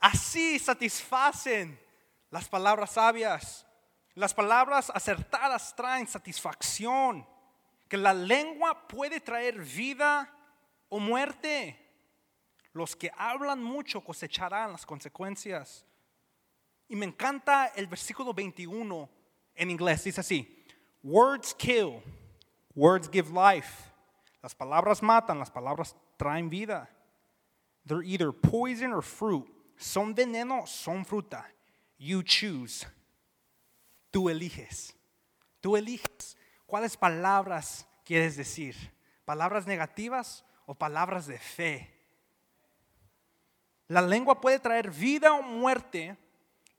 Así 0.00 0.58
satisfacen 0.58 1.78
las 2.28 2.48
palabras 2.48 2.90
sabias. 2.90 3.64
Las 4.14 4.34
palabras 4.34 4.90
acertadas 4.94 5.74
traen 5.74 6.06
satisfacción. 6.06 7.26
Que 7.88 7.96
la 7.96 8.14
lengua 8.14 8.86
puede 8.86 9.20
traer 9.20 9.58
vida 9.58 10.32
o 10.88 11.00
muerte. 11.00 11.76
Los 12.72 12.94
que 12.94 13.10
hablan 13.16 13.62
mucho 13.62 14.00
cosecharán 14.02 14.72
las 14.72 14.86
consecuencias. 14.86 15.84
Y 16.88 16.96
me 16.96 17.06
encanta 17.06 17.66
el 17.74 17.86
versículo 17.86 18.32
21 18.32 19.08
en 19.54 19.70
inglés. 19.70 20.04
Dice 20.04 20.20
así, 20.20 20.64
words 21.02 21.54
kill, 21.54 22.02
words 22.74 23.08
give 23.10 23.30
life. 23.30 23.90
Las 24.42 24.54
palabras 24.54 25.02
matan, 25.02 25.38
las 25.38 25.50
palabras 25.50 25.96
traen 26.16 26.48
vida. 26.48 26.88
They're 27.86 28.04
either 28.04 28.32
poison 28.32 28.92
or 28.92 29.02
fruit. 29.02 29.46
Son 29.76 30.14
veneno, 30.14 30.66
son 30.66 31.04
fruta. 31.04 31.44
You 31.98 32.22
choose. 32.22 32.86
Tú 34.10 34.28
eliges. 34.28 34.94
Tú 35.60 35.76
eliges 35.76 36.36
cuáles 36.66 36.96
palabras 36.96 37.86
quieres 38.04 38.36
decir. 38.36 38.76
¿Palabras 39.24 39.66
negativas 39.66 40.44
o 40.66 40.74
palabras 40.74 41.26
de 41.26 41.38
fe? 41.38 41.94
La 43.88 44.02
lengua 44.02 44.40
puede 44.40 44.58
traer 44.58 44.90
vida 44.90 45.32
o 45.32 45.42
muerte 45.42 46.16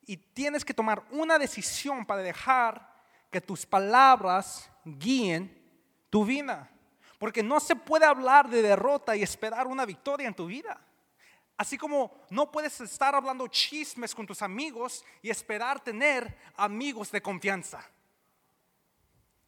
y 0.06 0.18
tienes 0.18 0.66
que 0.66 0.74
tomar 0.74 1.04
una 1.12 1.38
decisión 1.38 2.06
para 2.06 2.22
dejar 2.22 2.92
que 3.30 3.42
tus 3.42 3.66
palabras 3.66 4.70
guíen 4.84 5.58
tu 6.10 6.26
vida. 6.26 6.70
Porque 7.20 7.44
no 7.44 7.60
se 7.60 7.76
puede 7.76 8.06
hablar 8.06 8.50
de 8.50 8.62
derrota 8.62 9.16
y 9.16 9.24
esperar 9.24 9.68
una 9.68 9.86
victoria 9.86 10.28
en 10.28 10.34
tu 10.34 10.48
vida. 10.48 10.80
Así 11.62 11.78
como 11.78 12.12
no 12.32 12.52
puedes 12.52 12.82
estar 12.82 13.14
hablando 13.14 13.48
chismes 13.48 14.16
con 14.16 14.26
tus 14.26 14.42
amigos 14.42 15.06
y 15.22 15.30
esperar 15.30 15.80
tener 15.80 16.36
amigos 16.56 17.12
de 17.12 17.22
confianza. 17.22 17.88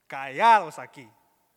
Callados 0.05 0.77
aquí. 0.77 1.10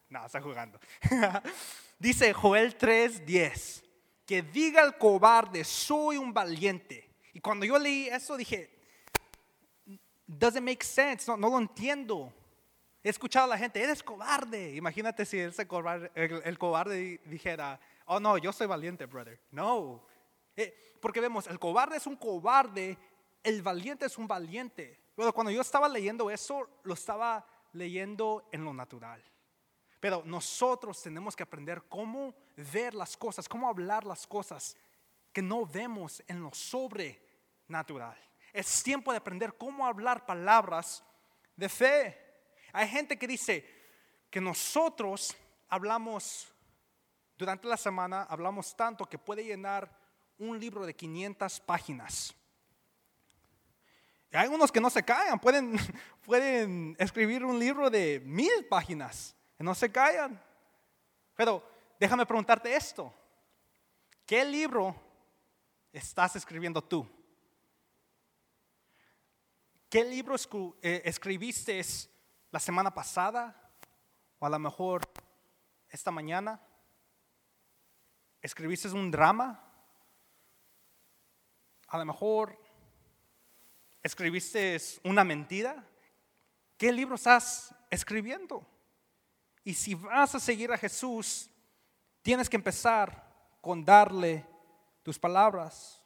No, 0.08 0.24
está 0.24 0.40
jugando. 0.40 0.80
Dice 1.98 2.32
Joel 2.32 2.78
3:10, 2.78 3.84
que 4.24 4.40
diga 4.40 4.82
el 4.82 4.96
cobarde, 4.96 5.62
soy 5.62 6.16
un 6.16 6.32
valiente. 6.32 7.06
Y 7.34 7.40
cuando 7.40 7.66
yo 7.66 7.78
leí 7.78 8.08
eso 8.08 8.34
dije, 8.34 8.70
doesn't 10.26 10.64
make 10.64 10.82
sense, 10.82 11.30
no, 11.30 11.50
lo 11.50 11.58
entiendo. 11.58 12.32
He 13.04 13.10
escuchado 13.10 13.44
a 13.44 13.48
la 13.48 13.58
gente, 13.58 13.82
eres 13.82 14.02
cobarde. 14.02 14.74
Imagínate 14.74 15.26
si 15.26 15.38
ese 15.38 15.68
cobarde, 15.68 16.10
el, 16.14 16.58
cobarde 16.58 17.20
dijera, 17.26 17.78
oh 18.06 18.18
no, 18.18 18.38
yo 18.38 18.54
soy 18.54 18.66
valiente, 18.66 19.04
brother. 19.04 19.38
No. 19.50 20.15
Eh, 20.56 20.96
porque 21.00 21.20
vemos, 21.20 21.46
el 21.46 21.58
cobarde 21.58 21.96
es 21.96 22.06
un 22.06 22.16
cobarde, 22.16 22.96
el 23.42 23.62
valiente 23.62 24.06
es 24.06 24.18
un 24.18 24.26
valiente. 24.26 25.00
Pero 25.14 25.32
cuando 25.32 25.50
yo 25.50 25.60
estaba 25.60 25.88
leyendo 25.88 26.30
eso, 26.30 26.68
lo 26.82 26.94
estaba 26.94 27.46
leyendo 27.72 28.48
en 28.52 28.64
lo 28.64 28.72
natural. 28.72 29.22
Pero 30.00 30.22
nosotros 30.24 31.02
tenemos 31.02 31.34
que 31.34 31.42
aprender 31.42 31.82
cómo 31.88 32.34
ver 32.56 32.94
las 32.94 33.16
cosas, 33.16 33.48
cómo 33.48 33.68
hablar 33.68 34.04
las 34.04 34.26
cosas 34.26 34.76
que 35.32 35.42
no 35.42 35.66
vemos 35.66 36.22
en 36.26 36.42
lo 36.42 36.52
sobrenatural. 36.52 38.16
Es 38.52 38.82
tiempo 38.82 39.10
de 39.10 39.18
aprender 39.18 39.56
cómo 39.56 39.86
hablar 39.86 40.24
palabras 40.24 41.02
de 41.56 41.68
fe. 41.68 42.18
Hay 42.72 42.88
gente 42.88 43.18
que 43.18 43.26
dice 43.26 43.64
que 44.30 44.40
nosotros 44.40 45.36
hablamos 45.68 46.52
durante 47.36 47.68
la 47.68 47.76
semana, 47.76 48.22
hablamos 48.24 48.74
tanto 48.74 49.06
que 49.06 49.18
puede 49.18 49.44
llenar 49.44 50.05
un 50.38 50.58
libro 50.58 50.86
de 50.86 50.94
500 50.94 51.60
páginas. 51.60 52.34
hay 54.32 54.48
unos 54.48 54.70
que 54.70 54.80
no 54.80 54.90
se 54.90 55.02
callan, 55.02 55.38
pueden, 55.38 55.76
pueden 56.24 56.96
escribir 56.98 57.44
un 57.44 57.58
libro 57.58 57.88
de 57.88 58.20
mil 58.24 58.66
páginas 58.68 59.34
y 59.58 59.64
no 59.64 59.74
se 59.74 59.90
callan. 59.90 60.40
Pero 61.34 61.62
déjame 61.98 62.26
preguntarte 62.26 62.74
esto. 62.74 63.12
¿Qué 64.26 64.44
libro 64.44 64.94
estás 65.92 66.36
escribiendo 66.36 66.82
tú? 66.82 67.08
¿Qué 69.88 70.04
libro 70.04 70.34
eh, 70.82 71.02
escribiste 71.04 71.80
la 72.50 72.58
semana 72.58 72.92
pasada? 72.92 73.54
O 74.38 74.46
a 74.46 74.50
lo 74.50 74.58
mejor 74.58 75.02
esta 75.88 76.10
mañana. 76.10 76.60
¿Escribiste 78.42 78.88
un 78.88 79.10
drama? 79.10 79.65
A 81.88 81.98
lo 81.98 82.04
mejor 82.04 82.58
escribiste 84.02 84.78
una 85.04 85.24
mentira. 85.24 85.84
¿Qué 86.76 86.92
libro 86.92 87.14
estás 87.14 87.74
escribiendo? 87.90 88.66
Y 89.64 89.74
si 89.74 89.94
vas 89.94 90.34
a 90.34 90.40
seguir 90.40 90.72
a 90.72 90.78
Jesús, 90.78 91.50
tienes 92.22 92.48
que 92.48 92.56
empezar 92.56 93.26
con 93.60 93.84
darle 93.84 94.46
tus 95.02 95.18
palabras. 95.18 96.02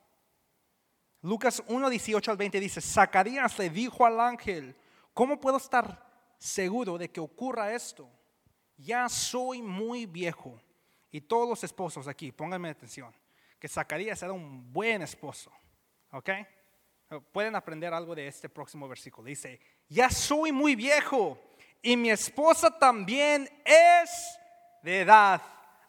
Lucas 1.22 1.62
1, 1.66 1.90
18 1.90 2.30
al 2.30 2.36
20 2.36 2.60
dice, 2.60 2.80
Zacarías 2.80 3.58
le 3.58 3.68
dijo 3.68 4.06
al 4.06 4.20
ángel, 4.20 4.74
¿cómo 5.12 5.40
puedo 5.40 5.58
estar 5.58 6.06
seguro 6.38 6.96
de 6.96 7.10
que 7.10 7.20
ocurra 7.20 7.74
esto? 7.74 8.08
Ya 8.76 9.08
soy 9.08 9.60
muy 9.60 10.06
viejo. 10.06 10.58
Y 11.10 11.20
todos 11.20 11.48
los 11.48 11.64
esposos 11.64 12.08
aquí, 12.08 12.32
pónganme 12.32 12.70
atención, 12.70 13.14
que 13.58 13.68
Zacarías 13.68 14.22
era 14.22 14.32
un 14.32 14.72
buen 14.72 15.02
esposo. 15.02 15.52
¿Ok? 16.12 16.30
Pueden 17.32 17.56
aprender 17.56 17.92
algo 17.92 18.14
de 18.14 18.28
este 18.28 18.48
próximo 18.48 18.88
versículo. 18.88 19.26
Dice, 19.26 19.60
ya 19.88 20.10
soy 20.10 20.52
muy 20.52 20.76
viejo 20.76 21.38
y 21.82 21.96
mi 21.96 22.10
esposa 22.10 22.78
también 22.78 23.48
es 23.64 24.38
de 24.82 25.00
edad 25.00 25.42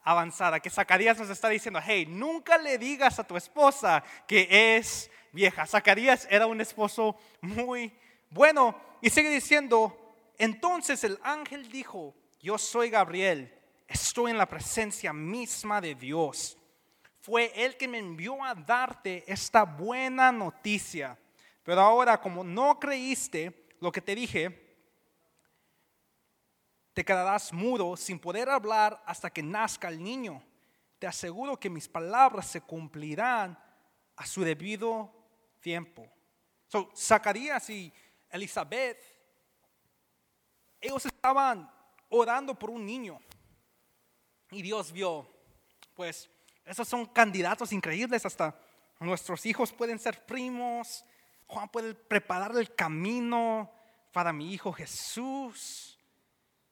avanzada, 0.04 0.60
que 0.60 0.70
Zacarías 0.70 1.20
nos 1.20 1.30
está 1.30 1.48
diciendo, 1.50 1.80
hey, 1.84 2.06
nunca 2.08 2.58
le 2.58 2.78
digas 2.78 3.20
a 3.20 3.24
tu 3.24 3.38
esposa 3.38 4.04
que 4.28 4.78
es 4.78 5.12
vieja. 5.32 5.68
Zacarías 5.68 6.28
era 6.30 6.48
un 6.48 6.60
esposo 6.60 7.16
muy 7.42 7.94
bueno 8.30 8.76
y 9.02 9.10
sigue 9.10 9.30
diciendo, 9.30 9.96
entonces 10.38 11.04
el 11.04 11.20
ángel 11.24 11.70
dijo, 11.70 12.16
yo 12.42 12.58
soy 12.58 12.90
Gabriel, 12.90 13.54
estoy 13.88 14.32
en 14.32 14.38
la 14.38 14.48
presencia 14.48 15.14
misma 15.14 15.82
de 15.82 15.94
Dios. 15.94 16.58
Fue 17.22 17.52
Él 17.56 17.78
que 17.78 17.88
me 17.88 18.00
envió 18.00 18.44
a 18.44 18.56
darte 18.56 19.24
esta 19.32 19.64
buena 19.64 20.32
noticia. 20.32 21.18
Pero 21.64 21.82
ahora, 21.82 22.20
como 22.20 22.44
no 22.44 22.80
creíste 22.80 23.70
lo 23.80 23.92
que 23.92 24.02
te 24.02 24.16
dije, 24.16 24.76
te 26.94 27.06
quedarás 27.06 27.54
mudo 27.54 27.96
sin 27.96 28.20
poder 28.20 28.50
hablar 28.50 29.02
hasta 29.06 29.30
que 29.30 29.44
nazca 29.44 29.88
el 29.88 30.04
niño. 30.04 30.44
Te 30.98 31.06
aseguro 31.06 31.60
que 31.60 31.70
mis 31.70 31.88
palabras 31.88 32.48
se 32.48 32.62
cumplirán 32.62 33.58
a 34.16 34.26
su 34.26 34.44
debido 34.44 35.14
tiempo. 35.60 36.12
So, 36.68 36.92
Zacarías 36.96 37.70
y 37.70 37.94
Elizabeth, 38.32 38.98
ellos 40.80 41.06
estaban 41.06 41.72
orando 42.10 42.58
por 42.58 42.72
un 42.72 42.84
niño. 42.84 43.20
Y 44.50 44.64
Dios 44.64 44.92
vio, 44.92 45.30
pues, 45.94 46.28
esos 46.66 46.88
son 46.88 47.06
candidatos 47.08 47.72
increíbles, 47.74 48.26
hasta 48.26 48.58
nuestros 49.00 49.46
hijos 49.46 49.74
pueden 49.74 50.00
ser 50.00 50.26
primos. 50.26 51.04
Juan 51.48 51.70
puede 51.70 51.94
preparar 51.94 52.56
el 52.56 52.74
camino 52.76 53.72
para 54.12 54.32
mi 54.32 54.54
hijo 54.54 54.72
Jesús. 54.72 56.00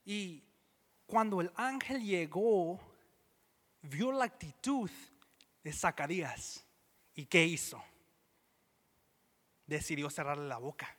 Y 0.06 0.44
cuando 1.06 1.42
el 1.42 1.52
ángel 1.56 2.04
llegó, 2.04 2.80
vio 3.82 4.12
la 4.12 4.26
actitud 4.26 4.90
de 5.64 5.74
Zacarías. 5.74 6.66
¿Y 7.16 7.26
qué 7.26 7.44
hizo? 7.46 7.84
Decidió 9.66 10.10
cerrarle 10.10 10.48
la 10.48 10.58
boca. 10.58 10.96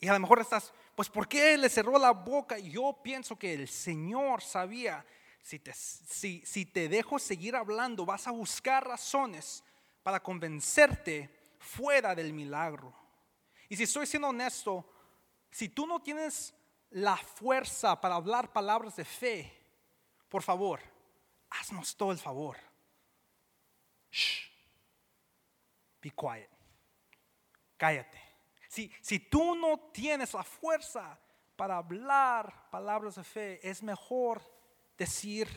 Y 0.00 0.08
a 0.08 0.12
lo 0.12 0.20
mejor 0.20 0.40
estás, 0.40 0.72
pues 0.94 1.08
¿por 1.08 1.26
qué 1.26 1.56
le 1.56 1.68
cerró 1.68 1.98
la 1.98 2.12
boca? 2.12 2.58
Yo 2.58 3.00
pienso 3.02 3.38
que 3.38 3.54
el 3.54 3.68
Señor 3.68 4.42
sabía, 4.42 5.04
si 5.46 5.60
te, 5.60 5.72
si, 5.72 6.44
si 6.44 6.66
te 6.66 6.88
dejo 6.88 7.20
seguir 7.20 7.54
hablando, 7.54 8.04
vas 8.04 8.26
a 8.26 8.32
buscar 8.32 8.84
razones 8.84 9.62
para 10.02 10.20
convencerte 10.20 11.30
fuera 11.60 12.16
del 12.16 12.32
milagro. 12.32 12.92
Y 13.68 13.76
si 13.76 13.84
estoy 13.84 14.08
siendo 14.08 14.26
honesto, 14.26 14.84
si 15.48 15.68
tú 15.68 15.86
no 15.86 16.02
tienes 16.02 16.52
la 16.90 17.16
fuerza 17.16 18.00
para 18.00 18.16
hablar 18.16 18.52
palabras 18.52 18.96
de 18.96 19.04
fe, 19.04 19.52
por 20.28 20.42
favor, 20.42 20.80
haznos 21.48 21.96
todo 21.96 22.10
el 22.10 22.18
favor. 22.18 22.56
Shh. 24.10 24.50
Be 26.02 26.10
quiet. 26.10 26.50
Cállate. 27.76 28.20
Si, 28.68 28.92
si 29.00 29.20
tú 29.20 29.54
no 29.54 29.78
tienes 29.92 30.34
la 30.34 30.42
fuerza 30.42 31.16
para 31.54 31.76
hablar 31.76 32.68
palabras 32.68 33.14
de 33.14 33.22
fe, 33.22 33.60
es 33.62 33.80
mejor 33.80 34.55
decir 34.96 35.48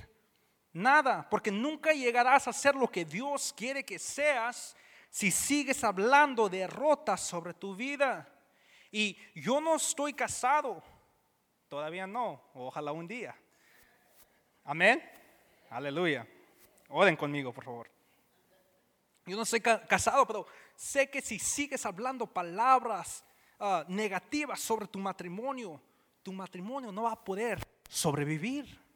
nada, 0.74 1.28
porque 1.30 1.52
nunca 1.52 1.94
llegarás 1.94 2.48
a 2.48 2.54
ser 2.54 2.76
lo 2.76 2.88
que 2.88 3.06
Dios 3.06 3.54
quiere 3.56 3.84
que 3.84 4.00
seas 4.00 4.76
si 5.10 5.32
sigues 5.32 5.84
hablando 5.84 6.50
derrotas 6.50 7.22
sobre 7.22 7.54
tu 7.54 7.76
vida. 7.76 8.28
Y 8.92 9.18
yo 9.36 9.62
no 9.62 9.76
estoy 9.76 10.14
casado, 10.14 10.84
todavía 11.68 12.08
no, 12.08 12.42
ojalá 12.54 12.92
un 12.92 13.08
día. 13.08 13.36
Amén. 14.64 15.04
Aleluya. 15.70 16.28
Oren 16.90 17.16
conmigo, 17.16 17.54
por 17.54 17.64
favor. 17.64 17.92
Yo 19.26 19.38
no 19.38 19.46
soy 19.46 19.62
casado, 19.62 20.26
pero 20.26 20.48
sé 20.76 21.10
que 21.10 21.22
si 21.22 21.38
sigues 21.38 21.86
hablando 21.86 22.26
palabras 22.26 23.24
ah, 23.60 23.86
negativas 23.88 24.60
sobre 24.60 24.88
tu 24.88 24.98
matrimonio, 24.98 25.80
tu 26.24 26.34
matrimonio 26.34 26.92
no 26.92 27.04
va 27.04 27.12
a 27.12 27.24
poder 27.24 27.60
sobrevivir. 27.88 28.89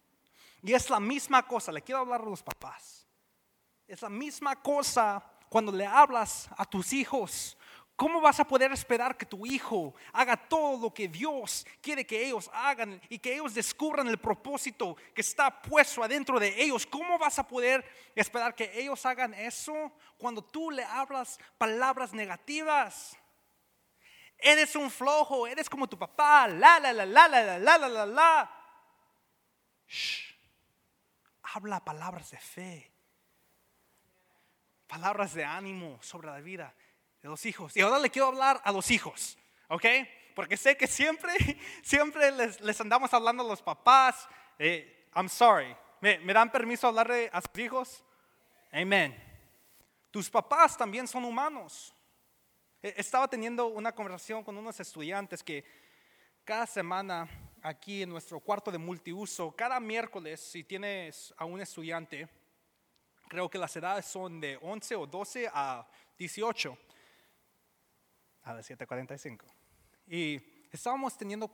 Y 0.63 0.73
es 0.73 0.89
la 0.89 0.99
misma 0.99 1.45
cosa, 1.45 1.71
le 1.71 1.81
quiero 1.81 2.01
hablar 2.01 2.21
a 2.21 2.25
los 2.25 2.41
papás. 2.41 3.07
Es 3.85 4.01
la 4.01 4.09
misma 4.09 4.55
cosa 4.55 5.23
cuando 5.49 5.71
le 5.71 5.85
hablas 5.85 6.49
a 6.57 6.65
tus 6.65 6.93
hijos 6.93 7.57
¿Cómo 7.95 8.19
vas 8.19 8.39
a 8.39 8.47
poder 8.47 8.71
esperar 8.71 9.15
que 9.15 9.25
tu 9.25 9.45
hijo 9.45 9.93
haga 10.13 10.35
todo 10.35 10.81
lo 10.81 10.93
que 10.93 11.07
Dios 11.07 11.65
quiere 11.79 12.05
que 12.05 12.25
ellos 12.25 12.49
hagan 12.51 12.99
y 13.07 13.19
que 13.19 13.35
ellos 13.35 13.53
descubran 13.53 14.07
el 14.07 14.17
propósito 14.17 14.97
que 15.13 15.21
está 15.21 15.61
puesto 15.61 16.03
adentro 16.03 16.39
de 16.39 16.59
ellos? 16.59 16.87
¿Cómo 16.87 17.19
vas 17.19 17.37
a 17.37 17.47
poder 17.47 17.85
esperar 18.15 18.55
que 18.55 18.71
ellos 18.73 19.05
hagan 19.05 19.35
eso 19.35 19.91
cuando 20.17 20.43
tú 20.43 20.71
le 20.71 20.83
hablas 20.83 21.39
palabras 21.59 22.13
negativas? 22.13 23.15
Eres 24.39 24.75
un 24.75 24.89
flojo, 24.89 25.45
eres 25.45 25.69
como 25.69 25.87
tu 25.87 25.97
papá, 25.97 26.47
la 26.47 26.79
la 26.79 26.91
la 26.91 27.05
la 27.05 27.27
la 27.27 27.43
la 27.43 27.59
la 27.59 27.77
la 27.77 27.89
la 27.89 28.05
la. 28.07 28.51
Habla 31.55 31.83
palabras 31.85 32.31
de 32.31 32.39
fe, 32.39 32.91
palabras 34.87 35.33
de 35.33 35.45
ánimo 35.45 35.99
sobre 36.01 36.27
la 36.27 36.39
vida 36.39 36.73
de 37.21 37.29
los 37.29 37.45
hijos. 37.45 37.77
Y 37.77 37.81
ahora 37.81 37.99
le 37.99 38.09
quiero 38.09 38.29
hablar 38.29 38.59
a 38.63 38.71
los 38.71 38.89
hijos, 38.89 39.37
¿ok? 39.67 39.85
Porque 40.35 40.57
sé 40.57 40.75
que 40.75 40.87
siempre, 40.87 41.31
siempre 41.83 42.31
les, 42.31 42.81
andamos 42.81 43.13
hablando 43.13 43.43
a 43.43 43.47
los 43.47 43.61
papás. 43.61 44.27
Eh, 44.57 45.09
I'm 45.15 45.29
sorry. 45.29 45.75
¿Me, 46.01 46.17
¿Me, 46.19 46.33
dan 46.33 46.51
permiso 46.51 46.87
hablarle 46.87 47.29
a 47.31 47.39
sus 47.39 47.57
hijos? 47.59 48.03
Amén. 48.71 49.15
Tus 50.09 50.29
papás 50.29 50.75
también 50.75 51.07
son 51.07 51.23
humanos. 51.23 51.93
E, 52.81 52.95
estaba 52.97 53.27
teniendo 53.27 53.67
una 53.67 53.93
conversación 53.93 54.43
con 54.43 54.57
unos 54.57 54.79
estudiantes 54.79 55.43
que 55.43 55.63
cada 56.43 56.65
semana 56.65 57.29
aquí 57.63 58.03
en 58.03 58.09
nuestro 58.09 58.41
cuarto 58.41 58.69
de 58.71 58.77
multiuso, 58.77 59.55
cada 59.55 59.79
miércoles, 59.79 60.41
si 60.41 60.65
tienes 60.65 61.33
a 61.37 61.45
un 61.45 61.61
estudiante, 61.61 62.27
creo 63.29 63.49
que 63.49 63.57
las 63.57 63.73
edades 63.75 64.05
son 64.05 64.41
de 64.41 64.59
11 64.61 64.95
o 64.95 65.07
12 65.07 65.49
a 65.51 65.87
18 66.17 66.77
a 68.43 68.53
las 68.53 68.69
7.45. 68.69 69.45
Y 70.07 70.41
estábamos 70.71 71.17
teniendo 71.17 71.49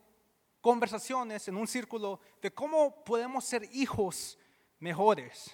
conversaciones 0.59 1.47
en 1.47 1.55
un 1.55 1.67
círculo 1.67 2.19
de 2.41 2.51
cómo 2.51 3.03
podemos 3.03 3.45
ser 3.45 3.69
hijos 3.71 4.37
mejores. 4.79 5.53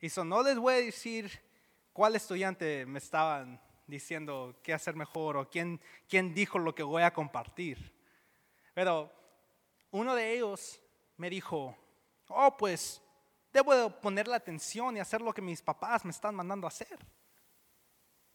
Y 0.00 0.06
eso 0.06 0.24
no 0.24 0.42
les 0.42 0.58
voy 0.58 0.74
a 0.74 0.78
decir 0.78 1.30
cuál 1.92 2.16
estudiante 2.16 2.86
me 2.86 2.98
estaban 2.98 3.60
diciendo 3.86 4.58
qué 4.62 4.72
hacer 4.72 4.96
mejor 4.96 5.36
o 5.36 5.50
quién, 5.50 5.80
quién 6.08 6.34
dijo 6.34 6.58
lo 6.58 6.74
que 6.74 6.82
voy 6.82 7.02
a 7.02 7.12
compartir. 7.12 7.94
Pero 8.74 9.15
uno 9.96 10.14
de 10.14 10.34
ellos 10.34 10.80
me 11.16 11.30
dijo, 11.30 11.76
oh, 12.28 12.56
pues 12.56 13.02
debo 13.52 13.90
poner 14.00 14.28
la 14.28 14.36
atención 14.36 14.96
y 14.96 15.00
hacer 15.00 15.20
lo 15.20 15.32
que 15.32 15.42
mis 15.42 15.62
papás 15.62 16.04
me 16.04 16.10
están 16.10 16.34
mandando 16.34 16.66
a 16.66 16.68
hacer. 16.68 16.98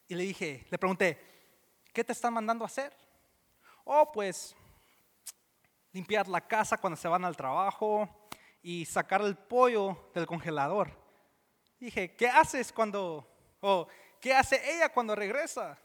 Y 0.08 0.15
le 0.15 0.24
dije, 0.24 0.67
le 0.69 0.78
pregunté, 0.78 1.32
¿Qué 1.93 2.06
te 2.06 2.13
están 2.13 2.34
mandando 2.34 2.63
a 2.63 2.67
hacer? 2.67 2.93
Oh, 3.84 4.10
pues 4.13 4.56
limpiar 5.91 6.28
la 6.30 6.39
casa 6.39 6.78
cuando 6.78 6.95
se 6.95 7.10
van 7.10 7.26
al 7.26 7.36
trabajo 7.36 8.08
y 8.62 8.86
sacar 8.86 9.21
el 9.21 9.36
pollo 9.36 10.10
del 10.13 10.26
congelador. 10.26 10.89
Dije, 11.78 12.15
¿qué 12.15 12.30
haces 12.30 12.71
cuando, 12.71 13.28
o 13.60 13.88
qué 14.21 14.34
hace 14.34 14.62
ella 14.74 14.88
cuando 14.88 15.15
regresa? 15.15 15.78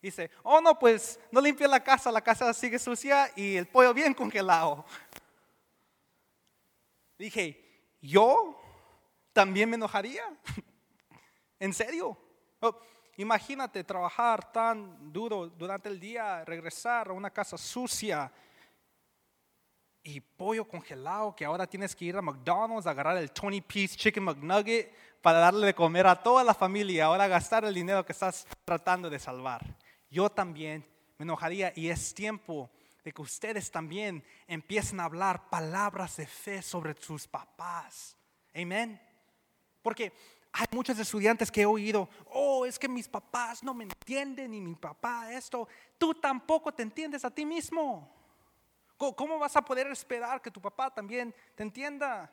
Dice, 0.00 0.30
oh 0.42 0.60
no, 0.62 0.78
pues 0.78 1.20
no 1.30 1.40
limpia 1.40 1.68
la 1.68 1.84
casa, 1.84 2.10
la 2.10 2.22
casa 2.22 2.54
sigue 2.54 2.78
sucia 2.78 3.30
y 3.36 3.56
el 3.56 3.68
pollo 3.68 3.92
bien 3.92 4.14
congelado. 4.14 4.86
Dije, 7.22 7.96
¿yo 8.00 8.60
también 9.32 9.70
me 9.70 9.76
enojaría? 9.76 10.24
¿En 11.60 11.72
serio? 11.72 12.18
Oh, 12.60 12.76
Imagínate 13.16 13.84
trabajar 13.84 14.50
tan 14.52 15.12
duro 15.12 15.46
durante 15.46 15.88
el 15.88 16.00
día, 16.00 16.44
regresar 16.44 17.08
a 17.08 17.12
una 17.12 17.30
casa 17.30 17.58
sucia 17.58 18.32
y 20.02 20.18
pollo 20.18 20.66
congelado 20.66 21.36
que 21.36 21.44
ahora 21.44 21.66
tienes 21.66 21.94
que 21.94 22.06
ir 22.06 22.16
a 22.16 22.22
McDonald's, 22.22 22.86
agarrar 22.86 23.18
el 23.18 23.30
20 23.30 23.62
piece 23.62 23.96
chicken 23.96 24.24
McNugget 24.24 24.92
para 25.20 25.38
darle 25.38 25.66
de 25.66 25.74
comer 25.74 26.06
a 26.06 26.20
toda 26.20 26.42
la 26.42 26.54
familia, 26.54 27.04
ahora 27.04 27.28
gastar 27.28 27.64
el 27.66 27.74
dinero 27.74 28.04
que 28.04 28.12
estás 28.12 28.46
tratando 28.64 29.10
de 29.10 29.18
salvar. 29.18 29.62
Yo 30.10 30.30
también 30.30 30.84
me 31.18 31.24
enojaría 31.24 31.72
y 31.76 31.90
es 31.90 32.14
tiempo 32.14 32.70
de 33.04 33.12
que 33.12 33.22
ustedes 33.22 33.70
también 33.70 34.24
empiecen 34.46 35.00
a 35.00 35.04
hablar 35.04 35.50
palabras 35.50 36.16
de 36.16 36.26
fe 36.26 36.62
sobre 36.62 36.94
sus 37.00 37.26
papás. 37.26 38.16
Amén. 38.54 39.00
Porque 39.82 40.12
hay 40.52 40.66
muchos 40.70 40.98
estudiantes 40.98 41.50
que 41.50 41.62
he 41.62 41.66
oído, 41.66 42.08
oh, 42.26 42.66
es 42.66 42.78
que 42.78 42.88
mis 42.88 43.08
papás 43.08 43.62
no 43.62 43.74
me 43.74 43.84
entienden 43.84 44.52
y 44.54 44.60
mi 44.60 44.74
papá 44.74 45.32
esto. 45.32 45.66
Tú 45.98 46.14
tampoco 46.14 46.72
te 46.72 46.82
entiendes 46.82 47.24
a 47.24 47.30
ti 47.30 47.44
mismo. 47.44 48.20
¿Cómo 48.96 49.38
vas 49.38 49.56
a 49.56 49.62
poder 49.62 49.88
esperar 49.88 50.40
que 50.40 50.50
tu 50.50 50.60
papá 50.60 50.92
también 50.92 51.34
te 51.56 51.64
entienda? 51.64 52.32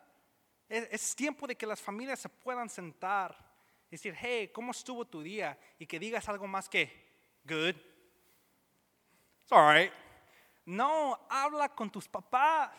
Es, 0.68 0.88
es 0.92 1.16
tiempo 1.16 1.46
de 1.46 1.56
que 1.56 1.66
las 1.66 1.80
familias 1.80 2.20
se 2.20 2.28
puedan 2.28 2.68
sentar 2.68 3.36
y 3.88 3.92
decir, 3.92 4.14
hey, 4.16 4.52
¿cómo 4.54 4.70
estuvo 4.70 5.04
tu 5.04 5.20
día? 5.20 5.58
Y 5.80 5.86
que 5.86 5.98
digas 5.98 6.28
algo 6.28 6.46
más 6.46 6.68
que, 6.68 6.92
good. 7.44 7.74
It's 9.42 9.50
all 9.50 9.74
right. 9.74 9.90
No, 10.70 11.18
habla 11.28 11.68
con 11.68 11.90
tus 11.90 12.06
papás. 12.06 12.70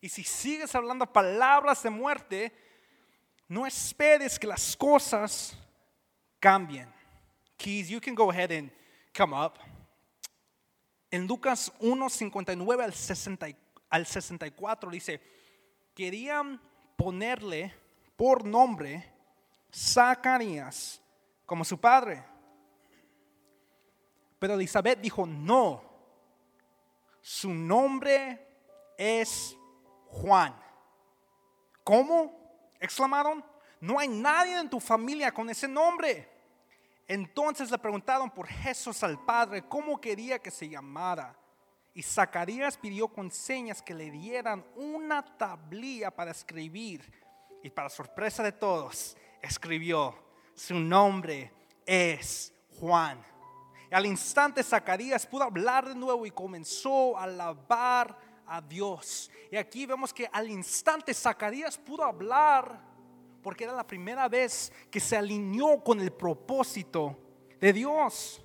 Y 0.00 0.08
si 0.08 0.24
sigues 0.24 0.74
hablando 0.74 1.04
palabras 1.04 1.82
de 1.82 1.90
muerte, 1.90 2.50
no 3.48 3.66
esperes 3.66 4.38
que 4.38 4.46
las 4.46 4.74
cosas 4.74 5.54
cambien. 6.40 6.90
Keys, 7.58 7.90
you 7.90 8.00
can 8.00 8.14
go 8.14 8.30
ahead 8.30 8.50
and 8.50 8.72
come 9.14 9.36
up. 9.36 9.58
En 11.10 11.26
Lucas 11.26 11.70
1, 11.80 12.08
59 12.08 12.82
al, 12.82 12.94
60, 12.94 13.46
al 13.90 14.06
64 14.06 14.90
dice, 14.90 15.20
querían 15.94 16.58
ponerle 16.96 17.74
por 18.16 18.46
nombre 18.46 19.12
Zacarías 19.70 21.02
como 21.44 21.62
su 21.62 21.78
padre. 21.78 22.24
Pero 24.38 24.54
Elizabeth 24.54 24.98
dijo, 24.98 25.26
no, 25.26 25.91
su 27.22 27.54
nombre 27.54 28.44
es 28.98 29.56
Juan. 30.08 30.54
¿Cómo? 31.84 32.68
Exclamaron, 32.80 33.44
no 33.80 33.98
hay 33.98 34.08
nadie 34.08 34.58
en 34.58 34.68
tu 34.68 34.80
familia 34.80 35.32
con 35.32 35.48
ese 35.48 35.68
nombre. 35.68 36.28
Entonces 37.06 37.70
le 37.70 37.78
preguntaron 37.78 38.30
por 38.30 38.46
Jesús 38.46 39.02
al 39.02 39.24
Padre 39.24 39.66
cómo 39.68 40.00
quería 40.00 40.40
que 40.40 40.50
se 40.50 40.68
llamara. 40.68 41.36
Y 41.94 42.02
Zacarías 42.02 42.76
pidió 42.76 43.08
con 43.08 43.30
señas 43.30 43.82
que 43.82 43.94
le 43.94 44.10
dieran 44.10 44.64
una 44.74 45.24
tablilla 45.36 46.10
para 46.10 46.32
escribir. 46.32 47.12
Y 47.62 47.70
para 47.70 47.88
sorpresa 47.88 48.42
de 48.42 48.52
todos, 48.52 49.16
escribió, 49.40 50.16
su 50.54 50.74
nombre 50.74 51.52
es 51.86 52.52
Juan. 52.80 53.31
Al 53.92 54.06
instante 54.06 54.62
Zacarías 54.62 55.26
pudo 55.26 55.44
hablar 55.44 55.86
de 55.88 55.94
nuevo 55.94 56.24
y 56.24 56.30
comenzó 56.30 57.16
a 57.16 57.24
alabar 57.24 58.16
a 58.46 58.60
Dios. 58.60 59.30
Y 59.50 59.56
aquí 59.56 59.86
vemos 59.86 60.12
que 60.12 60.28
al 60.32 60.48
instante 60.50 61.12
Zacarías 61.12 61.76
pudo 61.76 62.02
hablar 62.02 62.80
porque 63.42 63.64
era 63.64 63.74
la 63.74 63.86
primera 63.86 64.28
vez 64.28 64.72
que 64.90 65.00
se 65.00 65.16
alineó 65.16 65.82
con 65.84 66.00
el 66.00 66.12
propósito 66.12 67.18
de 67.60 67.72
Dios. 67.72 68.42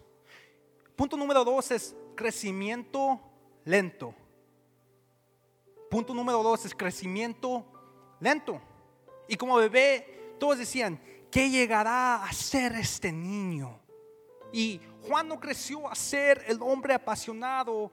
Punto 0.96 1.16
número 1.16 1.46
dos 1.46 1.72
es 1.72 1.96
crecimiento 2.16 3.22
lento. 3.64 4.14
Punto 5.90 6.14
número 6.14 6.44
dos 6.44 6.66
es 6.66 6.76
crecimiento 6.76 7.66
lento. 8.20 8.60
Y 9.28 9.38
como 9.38 9.56
bebé, 9.58 10.36
todos 10.40 10.58
decían, 10.58 11.00
¿qué 11.32 11.50
llegará 11.50 12.24
a 12.24 12.34
ser 12.34 12.74
este 12.74 13.12
niño? 13.12 13.80
Y 14.52 14.82
Juan 15.08 15.28
no 15.28 15.40
creció 15.40 15.90
a 15.90 15.96
ser 15.96 16.44
el 16.48 16.62
hombre 16.62 16.94
apasionado 16.94 17.92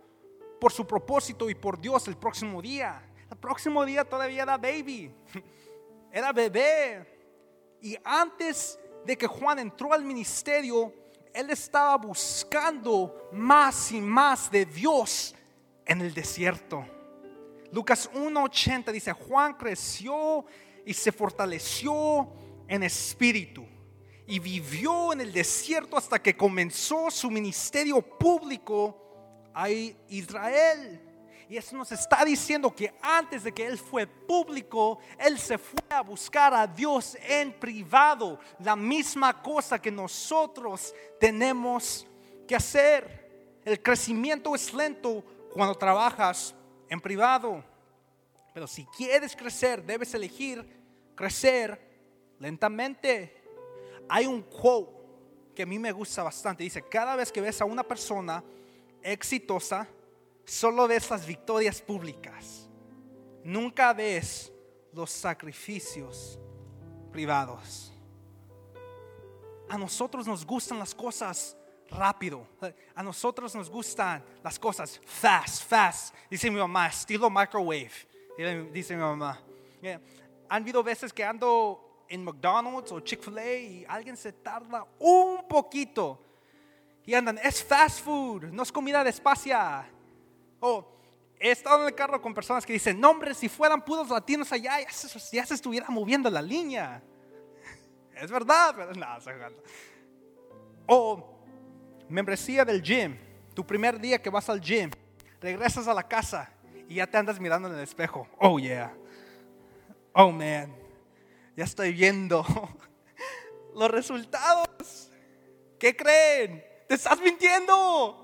por 0.60 0.72
su 0.72 0.86
propósito 0.86 1.48
y 1.48 1.54
por 1.54 1.80
Dios 1.80 2.08
el 2.08 2.16
próximo 2.16 2.60
día. 2.60 3.02
El 3.30 3.36
próximo 3.36 3.84
día 3.84 4.04
todavía 4.04 4.42
era 4.42 4.56
baby, 4.56 5.14
era 6.12 6.32
bebé. 6.32 7.78
Y 7.80 7.96
antes 8.04 8.78
de 9.04 9.16
que 9.16 9.26
Juan 9.26 9.60
entró 9.60 9.92
al 9.92 10.04
ministerio, 10.04 10.92
él 11.32 11.50
estaba 11.50 11.96
buscando 11.96 13.28
más 13.32 13.92
y 13.92 14.00
más 14.00 14.50
de 14.50 14.64
Dios 14.64 15.34
en 15.84 16.00
el 16.00 16.14
desierto. 16.14 16.84
Lucas 17.70 18.10
1.80 18.12 18.92
dice, 18.92 19.12
Juan 19.12 19.54
creció 19.54 20.44
y 20.86 20.94
se 20.94 21.12
fortaleció 21.12 22.28
en 22.68 22.82
espíritu 22.82 23.66
y 24.26 24.38
vivió 24.38 25.12
en 25.12 25.20
el 25.20 25.32
desierto 25.32 25.96
hasta 25.96 26.20
que 26.20 26.36
comenzó 26.36 27.10
su 27.10 27.30
ministerio 27.30 28.00
público 28.00 29.50
a 29.52 29.68
Israel. 29.70 31.00
Y 31.48 31.58
eso 31.58 31.76
nos 31.76 31.92
está 31.92 32.24
diciendo 32.24 32.74
que 32.74 32.94
antes 33.02 33.44
de 33.44 33.52
que 33.52 33.66
Él 33.66 33.78
fue 33.78 34.06
público, 34.06 34.98
Él 35.18 35.38
se 35.38 35.58
fue 35.58 35.82
a 35.90 36.00
buscar 36.00 36.54
a 36.54 36.66
Dios 36.66 37.18
en 37.28 37.52
privado. 37.52 38.40
La 38.60 38.74
misma 38.74 39.42
cosa 39.42 39.80
que 39.80 39.90
nosotros 39.90 40.94
tenemos 41.20 42.06
que 42.48 42.56
hacer. 42.56 43.60
El 43.62 43.82
crecimiento 43.82 44.54
es 44.54 44.72
lento 44.72 45.22
cuando 45.52 45.74
trabajas 45.74 46.54
en 46.88 47.00
privado. 47.00 47.62
Pero 48.54 48.66
si 48.66 48.86
quieres 48.86 49.36
crecer, 49.36 49.84
debes 49.84 50.14
elegir 50.14 50.66
crecer 51.14 51.78
lentamente. 52.38 53.43
Hay 54.08 54.26
un 54.26 54.42
quote 54.42 54.92
que 55.54 55.62
a 55.62 55.66
mí 55.66 55.78
me 55.78 55.92
gusta 55.92 56.22
bastante. 56.22 56.64
Dice, 56.64 56.82
cada 56.82 57.16
vez 57.16 57.30
que 57.30 57.40
ves 57.40 57.60
a 57.60 57.64
una 57.64 57.82
persona 57.82 58.42
exitosa, 59.02 59.86
solo 60.44 60.88
ves 60.88 61.10
las 61.10 61.26
victorias 61.26 61.80
públicas. 61.80 62.68
Nunca 63.44 63.92
ves 63.92 64.52
los 64.92 65.10
sacrificios 65.10 66.38
privados. 67.12 67.92
A 69.68 69.78
nosotros 69.78 70.26
nos 70.26 70.44
gustan 70.44 70.78
las 70.78 70.94
cosas 70.94 71.56
rápido. 71.90 72.46
A 72.94 73.02
nosotros 73.02 73.54
nos 73.54 73.70
gustan 73.70 74.24
las 74.42 74.58
cosas 74.58 75.00
fast, 75.04 75.64
fast. 75.64 76.14
Dice 76.30 76.50
mi 76.50 76.58
mamá, 76.58 76.88
estilo 76.88 77.30
microwave. 77.30 77.92
Dice 78.72 78.94
mi 78.94 79.02
mamá. 79.02 79.40
Han 80.48 80.62
habido 80.62 80.82
veces 80.82 81.12
que 81.12 81.24
ando 81.24 81.93
en 82.14 82.24
McDonald's 82.24 82.92
o 82.92 83.00
Chick-fil-A 83.00 83.54
y 83.56 83.86
alguien 83.88 84.16
se 84.16 84.32
tarda 84.32 84.86
un 84.98 85.46
poquito. 85.48 86.20
Y 87.04 87.12
andan, 87.14 87.38
es 87.42 87.62
fast 87.62 88.00
food, 88.00 88.44
no 88.44 88.62
es 88.62 88.72
comida 88.72 89.04
de 89.04 89.10
espacia. 89.10 89.86
O 90.60 90.86
he 91.38 91.50
estado 91.50 91.82
en 91.82 91.88
el 91.88 91.94
carro 91.94 92.22
con 92.22 92.32
personas 92.32 92.64
que 92.64 92.72
dicen, 92.72 92.98
no 92.98 93.10
hombre, 93.10 93.34
si 93.34 93.48
fueran 93.48 93.84
puros 93.84 94.08
latinos 94.08 94.50
allá, 94.52 94.80
ya 94.80 94.90
se, 94.90 95.36
ya 95.36 95.44
se 95.44 95.54
estuviera 95.54 95.88
moviendo 95.88 96.30
la 96.30 96.40
línea. 96.40 97.02
Es 98.14 98.30
verdad, 98.30 98.72
pero 98.76 98.92
no, 98.92 99.06
O 100.86 101.34
membresía 102.08 102.64
del 102.64 102.80
gym, 102.80 103.18
tu 103.54 103.66
primer 103.66 103.98
día 103.98 104.22
que 104.22 104.30
vas 104.30 104.48
al 104.48 104.60
gym, 104.60 104.88
regresas 105.40 105.88
a 105.88 105.94
la 105.94 106.04
casa 106.04 106.48
y 106.88 106.94
ya 106.94 107.08
te 107.08 107.16
andas 107.16 107.40
mirando 107.40 107.68
en 107.68 107.74
el 107.74 107.80
espejo. 107.80 108.28
Oh, 108.38 108.58
yeah. 108.60 108.94
Oh, 110.12 110.30
man. 110.30 110.83
Ya 111.56 111.64
estoy 111.64 111.92
viendo 111.92 112.44
los 113.74 113.90
resultados. 113.90 115.10
¿Qué 115.78 115.94
creen? 115.96 116.64
Te 116.88 116.94
estás 116.94 117.20
mintiendo. 117.20 118.20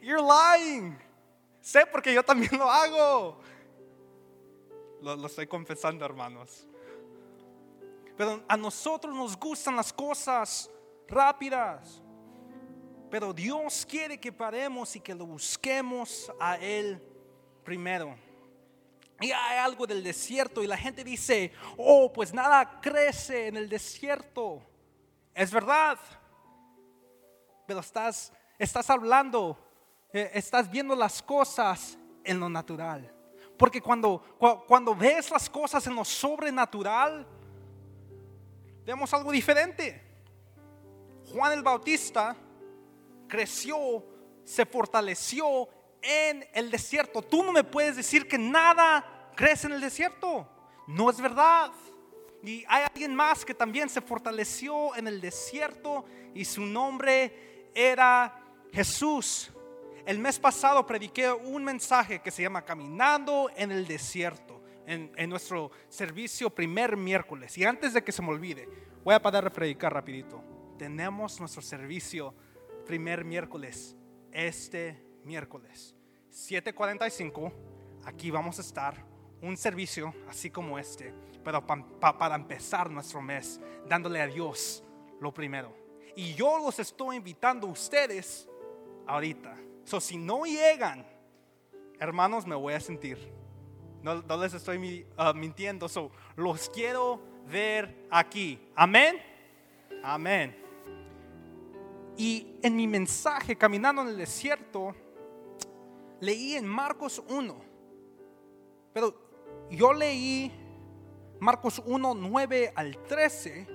You're 0.00 0.22
lying. 0.22 0.96
Sé 1.60 1.86
porque 1.86 2.14
yo 2.14 2.22
también 2.22 2.56
lo 2.56 2.70
hago. 2.70 3.40
Lo, 5.02 5.16
lo 5.16 5.26
estoy 5.26 5.46
confesando, 5.46 6.04
hermanos. 6.04 6.66
Pero 8.16 8.42
a 8.48 8.56
nosotros 8.56 9.14
nos 9.14 9.36
gustan 9.36 9.76
las 9.76 9.92
cosas 9.92 10.70
rápidas. 11.08 12.02
Pero 13.10 13.32
Dios 13.32 13.86
quiere 13.88 14.18
que 14.18 14.32
paremos 14.32 14.94
y 14.96 15.00
que 15.00 15.14
lo 15.14 15.26
busquemos 15.26 16.32
a 16.40 16.56
Él 16.56 17.00
primero. 17.64 18.16
Y 19.20 19.32
hay 19.32 19.58
algo 19.58 19.86
del 19.86 20.02
desierto 20.02 20.62
y 20.62 20.66
la 20.66 20.76
gente 20.76 21.02
dice, 21.02 21.52
oh, 21.76 22.12
pues 22.12 22.34
nada 22.34 22.80
crece 22.80 23.46
en 23.46 23.56
el 23.56 23.68
desierto. 23.68 24.62
Es 25.34 25.50
verdad. 25.50 25.98
Pero 27.66 27.80
estás, 27.80 28.32
estás 28.58 28.90
hablando, 28.90 29.58
eh, 30.12 30.30
estás 30.34 30.70
viendo 30.70 30.94
las 30.94 31.22
cosas 31.22 31.98
en 32.24 32.38
lo 32.38 32.48
natural. 32.48 33.12
Porque 33.56 33.80
cuando, 33.80 34.22
cuando 34.66 34.94
ves 34.94 35.30
las 35.30 35.48
cosas 35.48 35.86
en 35.86 35.94
lo 35.94 36.04
sobrenatural, 36.04 37.26
vemos 38.84 39.12
algo 39.14 39.32
diferente. 39.32 40.02
Juan 41.32 41.52
el 41.52 41.62
Bautista 41.62 42.36
creció, 43.26 44.04
se 44.44 44.66
fortaleció 44.66 45.68
en 46.06 46.46
el 46.54 46.70
desierto. 46.70 47.20
Tú 47.20 47.42
no 47.42 47.52
me 47.52 47.64
puedes 47.64 47.96
decir 47.96 48.28
que 48.28 48.38
nada 48.38 49.30
crece 49.34 49.66
en 49.66 49.74
el 49.74 49.80
desierto. 49.80 50.48
No 50.86 51.10
es 51.10 51.20
verdad. 51.20 51.72
Y 52.42 52.64
hay 52.68 52.84
alguien 52.84 53.14
más 53.14 53.44
que 53.44 53.54
también 53.54 53.88
se 53.88 54.00
fortaleció 54.00 54.94
en 54.94 55.08
el 55.08 55.20
desierto 55.20 56.04
y 56.34 56.44
su 56.44 56.62
nombre 56.62 57.70
era 57.74 58.40
Jesús. 58.72 59.50
El 60.06 60.20
mes 60.20 60.38
pasado 60.38 60.86
prediqué 60.86 61.32
un 61.32 61.64
mensaje 61.64 62.20
que 62.20 62.30
se 62.30 62.42
llama 62.42 62.64
Caminando 62.64 63.50
en 63.56 63.72
el 63.72 63.88
desierto 63.88 64.62
en, 64.86 65.28
nuestro 65.28 65.72
servicio 65.88 66.50
primer 66.50 66.96
miércoles. 66.96 67.58
Y 67.58 67.64
antes 67.64 67.92
de 67.92 68.04
que 68.04 68.12
se 68.12 68.22
me 68.22 68.28
olvide, 68.28 68.68
voy 69.02 69.14
a 69.14 69.20
parar 69.20 69.44
de 69.44 69.50
predicar 69.50 69.92
rapidito. 69.92 70.42
Tenemos 70.78 71.40
nuestro 71.40 71.62
servicio 71.62 72.34
primer 72.86 73.24
miércoles, 73.24 73.96
este 74.30 75.02
miércoles, 75.24 75.95
7:45, 76.36 77.50
aquí 78.04 78.30
vamos 78.30 78.58
a 78.58 78.60
estar 78.60 79.02
un 79.40 79.56
servicio 79.56 80.14
así 80.28 80.50
como 80.50 80.78
este, 80.78 81.14
pero 81.42 81.66
para 81.66 82.34
empezar 82.34 82.90
nuestro 82.90 83.22
mes, 83.22 83.58
dándole 83.88 84.20
a 84.20 84.26
Dios 84.26 84.84
lo 85.18 85.32
primero. 85.32 85.74
Y 86.14 86.34
yo 86.34 86.58
los 86.58 86.78
estoy 86.78 87.16
invitando 87.16 87.66
a 87.66 87.70
ustedes 87.70 88.46
ahorita. 89.06 89.56
So, 89.84 89.98
si 89.98 90.18
no 90.18 90.44
llegan, 90.44 91.06
hermanos, 91.98 92.46
me 92.46 92.54
voy 92.54 92.74
a 92.74 92.80
sentir. 92.80 93.32
No, 94.02 94.22
les 94.36 94.52
estoy 94.52 95.06
uh, 95.18 95.34
mintiendo. 95.34 95.88
So, 95.88 96.10
los 96.36 96.68
quiero 96.68 97.20
ver 97.46 98.06
aquí. 98.10 98.60
Amén. 98.74 99.16
Amén. 100.02 100.54
Y 102.18 102.58
en 102.62 102.76
mi 102.76 102.86
mensaje, 102.86 103.56
caminando 103.56 104.02
en 104.02 104.08
el 104.08 104.18
desierto, 104.18 104.94
leí 106.20 106.54
en 106.54 106.66
Marcos 106.66 107.22
1. 107.28 107.56
Pero 108.92 109.14
yo 109.70 109.92
leí 109.92 110.52
Marcos 111.40 111.82
1, 111.84 112.14
9 112.14 112.72
al 112.74 113.02
13. 113.02 113.66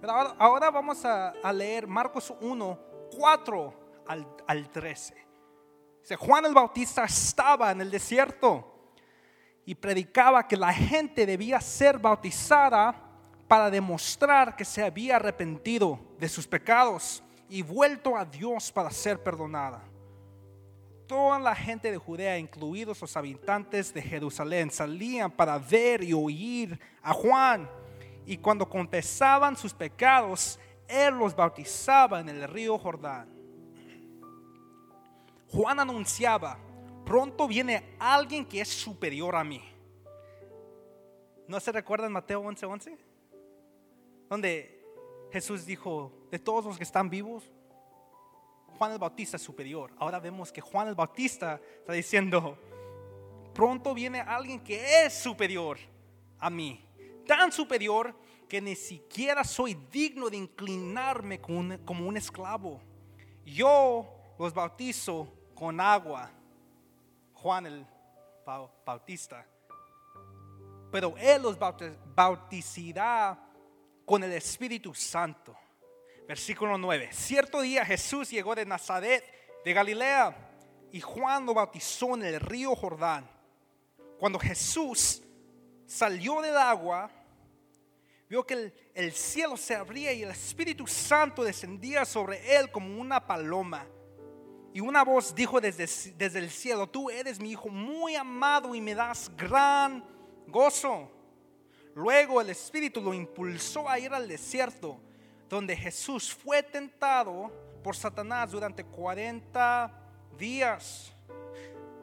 Pero 0.00 0.12
ahora, 0.38 0.70
vamos 0.70 1.04
a, 1.04 1.32
leer 1.52 1.86
Marcos 1.86 2.32
1, 2.40 2.78
4 3.16 3.74
al, 4.06 4.26
al 4.46 4.70
13. 4.70 5.26
Dice, 6.02 6.16
Juan 6.16 6.44
el 6.44 6.54
Bautista 6.54 7.04
estaba 7.04 7.70
en 7.70 7.80
el 7.80 7.90
desierto 7.90 8.92
y 9.64 9.74
predicaba 9.74 10.46
que 10.46 10.56
la 10.56 10.72
gente 10.72 11.24
debía 11.24 11.60
ser 11.60 11.98
bautizada 11.98 12.94
para 13.48 13.70
demostrar 13.70 14.56
que 14.56 14.64
se 14.64 14.82
había 14.82 15.16
arrepentido 15.16 15.98
de 16.18 16.28
sus 16.28 16.46
pecados 16.46 17.22
y 17.48 17.62
vuelto 17.62 18.16
a 18.16 18.24
Dios 18.24 18.70
para 18.70 18.90
ser 18.90 19.22
perdonada. 19.22 19.82
Toda 21.06 21.38
la 21.38 21.54
gente 21.54 21.90
de 21.90 21.98
Judea, 21.98 22.38
incluidos 22.38 23.00
los 23.00 23.16
habitantes 23.16 23.92
de 23.92 24.00
Jerusalén, 24.00 24.70
salían 24.70 25.30
para 25.30 25.58
ver 25.58 26.02
y 26.02 26.12
oír 26.14 26.78
a 27.02 27.12
Juan. 27.12 27.68
Y 28.24 28.38
cuando 28.38 28.68
confesaban 28.68 29.56
sus 29.56 29.74
pecados, 29.74 30.58
él 30.88 31.14
los 31.14 31.36
bautizaba 31.36 32.20
en 32.20 32.30
el 32.30 32.48
río 32.48 32.78
Jordán. 32.78 33.28
Juan 35.50 35.78
anunciaba, 35.78 36.58
pronto 37.04 37.46
viene 37.46 37.94
alguien 37.98 38.46
que 38.46 38.60
es 38.60 38.68
superior 38.68 39.36
a 39.36 39.44
mí. 39.44 39.62
¿No 41.46 41.60
se 41.60 41.70
recuerdan 41.70 42.12
Mateo 42.12 42.42
11:11? 42.42 42.66
11? 42.66 42.98
Donde 44.30 44.82
Jesús 45.30 45.66
dijo, 45.66 46.12
de 46.30 46.38
todos 46.38 46.64
los 46.64 46.78
que 46.78 46.84
están 46.84 47.10
vivos, 47.10 47.44
Juan 48.78 48.92
el 48.92 48.98
Bautista 48.98 49.38
superior. 49.38 49.92
Ahora 49.98 50.18
vemos 50.18 50.52
que 50.52 50.60
Juan 50.60 50.88
el 50.88 50.94
Bautista 50.94 51.60
está 51.78 51.92
diciendo, 51.92 52.58
pronto 53.54 53.94
viene 53.94 54.20
alguien 54.20 54.60
que 54.60 55.04
es 55.04 55.14
superior 55.14 55.78
a 56.38 56.50
mí. 56.50 56.84
Tan 57.26 57.52
superior 57.52 58.14
que 58.48 58.60
ni 58.60 58.76
siquiera 58.76 59.44
soy 59.44 59.74
digno 59.90 60.28
de 60.28 60.36
inclinarme 60.36 61.40
como 61.40 62.06
un, 62.06 62.16
esclavo. 62.16 62.80
Yo 63.44 64.06
los 64.38 64.52
bautizo 64.52 65.32
con 65.54 65.80
agua. 65.80 66.30
Juan 67.32 67.66
el 67.66 67.86
Bautista. 68.84 69.46
Pero 70.90 71.14
Él 71.16 71.42
los 71.42 71.58
bautizará 71.58 73.38
con 74.04 74.22
el 74.22 74.32
Espíritu 74.32 74.94
Santo. 74.94 75.56
Versículo 76.26 76.78
9. 76.78 77.10
Cierto 77.12 77.60
día 77.60 77.84
Jesús 77.84 78.30
llegó 78.30 78.54
de 78.54 78.64
Nazaret, 78.64 79.24
de 79.64 79.72
Galilea, 79.72 80.34
y 80.90 81.00
Juan 81.00 81.44
lo 81.44 81.54
bautizó 81.54 82.14
en 82.14 82.22
el 82.22 82.40
río 82.40 82.74
Jordán. 82.74 83.28
Cuando 84.18 84.38
Jesús 84.38 85.22
salió 85.86 86.40
del 86.40 86.56
agua, 86.56 87.10
vio 88.28 88.46
que 88.46 88.72
el, 88.94 89.12
cielo 89.12 89.56
se 89.56 89.74
abría 89.74 90.12
y 90.12 90.22
el 90.22 90.30
Espíritu 90.30 90.86
Santo 90.86 91.44
descendía 91.44 92.04
sobre 92.04 92.56
él 92.56 92.70
como 92.70 93.00
una 93.00 93.26
paloma. 93.26 93.86
Y 94.72 94.80
una 94.80 95.04
voz 95.04 95.34
dijo 95.34 95.60
desde, 95.60 95.86
desde 96.16 96.38
el 96.38 96.50
cielo, 96.50 96.88
tú 96.88 97.10
eres 97.10 97.38
mi 97.38 97.50
hijo 97.50 97.68
muy 97.68 98.16
amado 98.16 98.74
y 98.74 98.80
me 98.80 98.94
das 98.94 99.30
gran 99.36 100.04
gozo. 100.46 101.10
Luego 101.94 102.40
el 102.40 102.50
Espíritu 102.50 103.00
lo 103.00 103.14
impulsó 103.14 103.88
a 103.88 103.98
ir 103.98 104.12
al 104.12 104.26
desierto, 104.26 105.00
donde 105.54 105.76
Jesús 105.76 106.34
fue 106.34 106.64
tentado 106.64 107.52
por 107.82 107.94
Satanás 107.94 108.50
durante 108.50 108.82
40 108.82 109.92
días. 110.36 111.14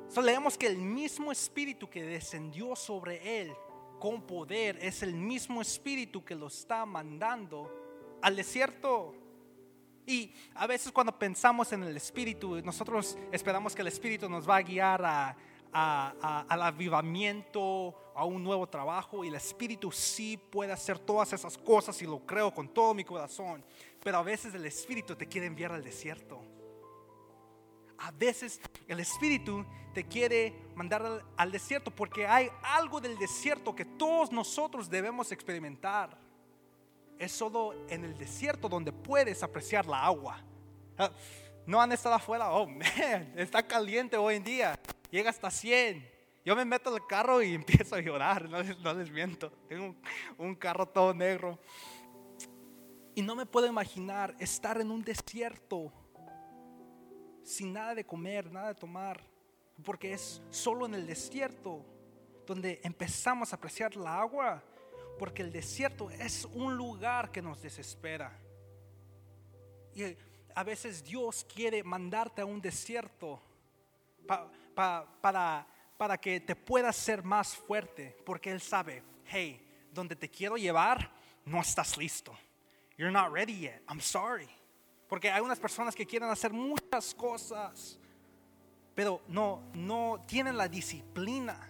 So, 0.07 0.21
leemos 0.21 0.57
que 0.57 0.67
el 0.67 0.77
mismo 0.77 1.31
Espíritu 1.31 1.89
que 1.89 2.01
descendió 2.01 2.75
sobre 2.77 3.41
él 3.41 3.53
con 3.99 4.21
poder 4.21 4.77
es 4.81 5.03
el 5.03 5.13
mismo 5.13 5.61
Espíritu 5.61 6.23
que 6.23 6.33
lo 6.33 6.47
está 6.47 6.85
mandando 6.85 7.69
al 8.21 8.37
desierto. 8.37 9.15
Y 10.07 10.33
a 10.55 10.65
veces 10.65 10.91
cuando 10.91 11.17
pensamos 11.19 11.73
en 11.73 11.83
el 11.83 11.97
Espíritu, 11.97 12.61
nosotros 12.61 13.17
esperamos 13.33 13.75
que 13.75 13.81
el 13.81 13.89
Espíritu 13.89 14.29
nos 14.29 14.49
va 14.49 14.57
a 14.57 14.61
guiar 14.61 15.03
a, 15.03 15.35
al 15.73 16.61
avivamiento, 16.61 17.95
a 18.15 18.25
un 18.25 18.43
nuevo 18.43 18.67
trabajo 18.67 19.23
y 19.23 19.29
el 19.29 19.35
Espíritu 19.35 19.91
sí 19.91 20.37
puede 20.37 20.73
hacer 20.73 20.99
todas 20.99 21.31
esas 21.33 21.57
cosas 21.57 22.01
y 22.01 22.05
lo 22.05 22.19
creo 22.25 22.53
con 22.53 22.67
todo 22.67 22.93
mi 22.93 23.03
corazón. 23.03 23.63
Pero 24.03 24.17
a 24.17 24.23
veces 24.23 24.53
el 24.53 24.65
Espíritu 24.65 25.15
te 25.15 25.27
quiere 25.27 25.47
enviar 25.47 25.71
al 25.71 25.83
desierto. 25.83 26.41
A 27.99 28.11
veces 28.11 28.59
el 28.87 28.99
Espíritu 28.99 29.65
te 29.93 30.05
quiere 30.05 30.53
mandar 30.75 31.05
al, 31.05 31.23
al 31.37 31.51
desierto 31.51 31.91
porque 31.91 32.25
hay 32.27 32.49
algo 32.63 32.99
del 32.99 33.17
desierto 33.17 33.75
que 33.75 33.85
todos 33.85 34.31
nosotros 34.31 34.89
debemos 34.89 35.31
experimentar. 35.31 36.17
Es 37.17 37.31
solo 37.31 37.73
en 37.87 38.03
el 38.03 38.17
desierto 38.17 38.67
donde 38.67 38.91
puedes 38.91 39.43
apreciar 39.43 39.85
la 39.85 40.03
agua. 40.03 40.41
Ah, 40.97 41.11
no 41.65 41.79
han 41.79 41.91
estado 41.91 42.15
afuera, 42.15 42.51
oh 42.51 42.65
man, 42.67 43.33
está 43.35 43.65
caliente 43.65 44.17
hoy 44.17 44.35
en 44.35 44.43
día 44.43 44.79
llega 45.11 45.29
hasta 45.29 45.51
100. 45.51 46.09
Yo 46.43 46.55
me 46.55 46.65
meto 46.65 46.93
al 46.93 47.05
carro 47.05 47.43
y 47.43 47.53
empiezo 47.53 47.95
a 47.95 48.01
llorar, 48.01 48.49
no, 48.49 48.93
les 48.93 49.11
miento. 49.11 49.51
Tengo 49.67 49.95
un, 50.37 50.55
carro 50.55 50.87
todo 50.87 51.13
negro. 51.13 51.59
Y 53.13 53.21
no 53.21 53.35
me 53.35 53.45
puedo 53.45 53.67
imaginar 53.67 54.35
estar 54.39 54.79
en 54.79 54.89
un 54.89 55.03
desierto 55.03 55.91
sin 57.43 57.73
nada 57.73 57.93
de 57.93 58.05
comer, 58.05 58.51
nada 58.51 58.69
de 58.69 58.75
tomar, 58.75 59.21
porque 59.83 60.13
es 60.13 60.41
solo 60.49 60.85
en 60.85 60.95
el 60.95 61.05
desierto 61.05 61.85
donde 62.47 62.79
empezamos 62.83 63.51
a 63.51 63.57
apreciar 63.57 63.95
la 63.95 64.21
agua, 64.21 64.63
porque 65.19 65.41
el 65.41 65.51
desierto 65.51 66.09
es 66.09 66.45
un 66.53 66.75
lugar 66.75 67.31
que 67.31 67.41
nos 67.41 67.61
desespera. 67.61 68.39
Y 69.93 70.15
a 70.55 70.63
veces 70.63 71.03
Dios 71.03 71.45
quiere 71.53 71.83
mandarte 71.83 72.41
a 72.41 72.45
un 72.45 72.61
desierto 72.61 73.41
para, 74.25 75.67
para 75.97 76.17
que 76.17 76.39
te 76.39 76.55
puedas 76.55 76.95
ser 76.95 77.23
más 77.23 77.55
fuerte, 77.55 78.17
porque 78.25 78.49
Él 78.49 78.59
sabe, 78.59 79.03
hey, 79.25 79.63
donde 79.91 80.15
te 80.15 80.29
quiero 80.29 80.57
llevar, 80.57 81.11
no 81.45 81.61
estás 81.61 81.95
listo. 81.95 82.35
You're 82.97 83.11
not 83.11 83.31
ready 83.31 83.53
yet. 83.53 83.83
I'm 83.87 84.01
sorry. 84.01 84.49
Porque 85.07 85.29
hay 85.29 85.41
unas 85.41 85.59
personas 85.59 85.93
que 85.93 86.05
quieren 86.05 86.29
hacer 86.29 86.53
muchas 86.53 87.13
cosas, 87.13 87.99
pero 88.95 89.21
no, 89.27 89.69
no 89.73 90.23
tienen 90.25 90.57
la 90.57 90.67
disciplina. 90.67 91.69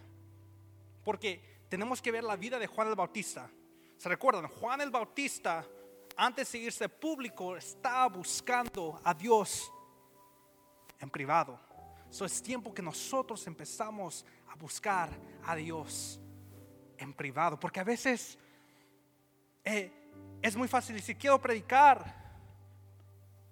Porque 1.03 1.65
tenemos 1.67 2.01
que 2.01 2.11
ver 2.11 2.23
la 2.23 2.35
vida 2.35 2.59
de 2.59 2.67
Juan 2.67 2.87
el 2.87 2.95
Bautista. 2.95 3.49
¿Se 3.97 4.09
recuerdan? 4.09 4.47
Juan 4.47 4.81
el 4.81 4.91
Bautista, 4.91 5.65
antes 6.15 6.51
de 6.51 6.59
irse 6.59 6.87
público, 6.87 7.57
estaba 7.57 8.07
buscando 8.07 8.99
a 9.03 9.13
Dios 9.13 9.71
en 10.99 11.09
privado 11.09 11.59
So 12.11 12.25
es 12.25 12.43
tiempo 12.43 12.73
que 12.73 12.81
nosotros 12.81 13.47
empezamos 13.47 14.25
a 14.49 14.55
buscar 14.55 15.09
a 15.45 15.55
Dios 15.55 16.19
en 16.97 17.13
privado, 17.13 17.57
porque 17.57 17.79
a 17.79 17.85
veces 17.85 18.37
eh, 19.63 19.89
es 20.41 20.57
muy 20.57 20.67
fácil 20.67 20.97
decir, 20.97 21.17
quiero 21.17 21.39
predicar, 21.39 22.03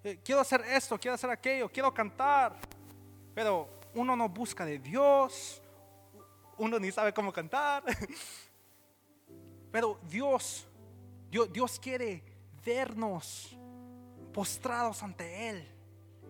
eh, 0.04 0.20
quiero 0.22 0.42
hacer 0.42 0.60
esto, 0.68 1.00
quiero 1.00 1.16
hacer 1.16 1.30
aquello, 1.30 1.72
quiero 1.72 1.94
cantar, 1.94 2.60
pero 3.34 3.80
uno 3.94 4.14
no 4.14 4.28
busca 4.28 4.66
de 4.66 4.78
Dios, 4.78 5.62
uno 6.58 6.78
ni 6.80 6.92
sabe 6.92 7.14
cómo 7.14 7.32
cantar, 7.32 7.82
pero 9.72 10.02
Dios, 10.04 10.68
Dios, 11.32 11.50
Dios 11.54 11.80
quiere 11.80 12.22
vernos 12.66 13.58
postrados 14.34 15.02
ante 15.02 15.50
Él 15.50 15.79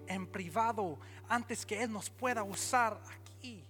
en 0.09 0.27
privado 0.27 0.99
antes 1.29 1.65
que 1.65 1.81
Él 1.81 1.91
nos 1.91 2.09
pueda 2.09 2.43
usar 2.43 2.99
aquí. 3.15 3.63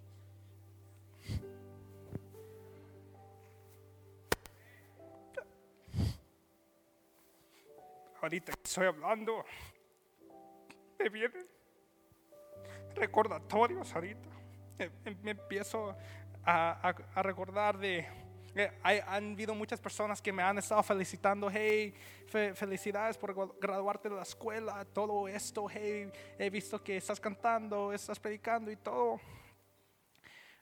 Ahorita 8.21 8.51
que 8.51 8.61
estoy 8.63 8.87
hablando, 8.87 9.45
me 10.99 11.09
vienen 11.09 11.47
recordatorios 12.95 13.93
ahorita. 13.95 14.29
Me, 15.23 15.31
empiezo 15.31 15.95
a, 16.45 16.89
a- 16.89 16.95
a 17.15 17.23
recordar 17.23 17.77
de... 17.77 18.07
eh, 18.55 18.71
hay, 18.83 18.99
han 19.05 19.33
habido 19.33 19.53
muchas 19.55 19.79
personas 19.79 20.21
que 20.21 20.31
me 20.33 20.41
han 20.43 20.57
estado 20.57 20.81
felicitando, 20.83 21.49
hey, 21.51 21.93
fe- 22.27 22.53
felicidades 22.53 23.17
por 23.17 23.57
graduarte 23.59 24.09
de 24.09 24.15
la 24.15 24.23
escuela, 24.23 24.83
todo 24.85 25.27
esto, 25.27 25.67
hey, 25.69 26.11
he 26.37 26.49
visto 26.49 26.83
que 26.83 26.97
estás 26.97 27.19
cantando, 27.19 27.93
estás 27.93 28.19
predicando 28.19 28.71
y 28.71 28.75
todo. 28.75 29.19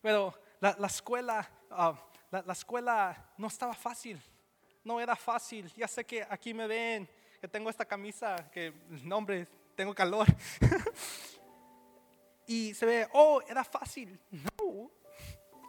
Pero 0.01 0.33
la, 0.59 0.75
la 0.79 0.87
escuela, 0.87 1.49
ah, 1.71 1.93
la, 2.31 2.41
la 2.41 2.53
escuela 2.53 3.33
no 3.37 3.47
estaba 3.47 3.73
fácil, 3.73 4.21
no 4.83 4.99
era 4.99 5.15
fácil. 5.15 5.71
Ya 5.75 5.87
sé 5.87 6.05
que 6.05 6.25
aquí 6.29 6.53
me 6.53 6.67
ven, 6.67 7.09
que 7.41 7.47
tengo 7.47 7.69
esta 7.69 7.85
camisa, 7.85 8.49
que 8.51 8.73
no 9.03 9.17
hombre, 9.17 9.47
tengo 9.75 9.93
calor. 9.93 10.27
y 12.47 12.73
se 12.73 12.85
ve, 12.85 13.07
oh, 13.13 13.41
era 13.47 13.63
fácil. 13.63 14.19
No. 14.31 14.91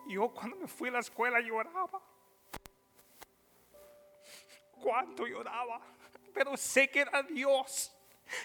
Yo 0.08 0.28
cuando 0.30 0.56
me 0.56 0.66
fui 0.66 0.88
a 0.88 0.92
la 0.92 0.98
escuela 1.00 1.40
lloraba. 1.40 2.00
Cuánto 4.82 5.26
lloraba. 5.26 5.80
Pero 6.32 6.56
sé 6.56 6.88
que 6.90 7.00
era 7.00 7.22
Dios. 7.22 7.92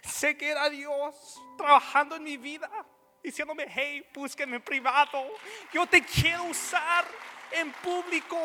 Sé 0.03 0.37
que 0.37 0.49
era 0.49 0.69
Dios 0.69 1.41
trabajando 1.57 2.15
en 2.15 2.23
mi 2.23 2.37
vida. 2.37 2.69
Diciéndome, 3.23 3.65
hey, 3.69 4.05
búsquenme 4.13 4.57
en 4.57 4.61
privado. 4.61 5.25
Yo 5.71 5.85
te 5.87 6.01
quiero 6.03 6.43
usar 6.43 7.05
en 7.51 7.71
público. 7.71 8.37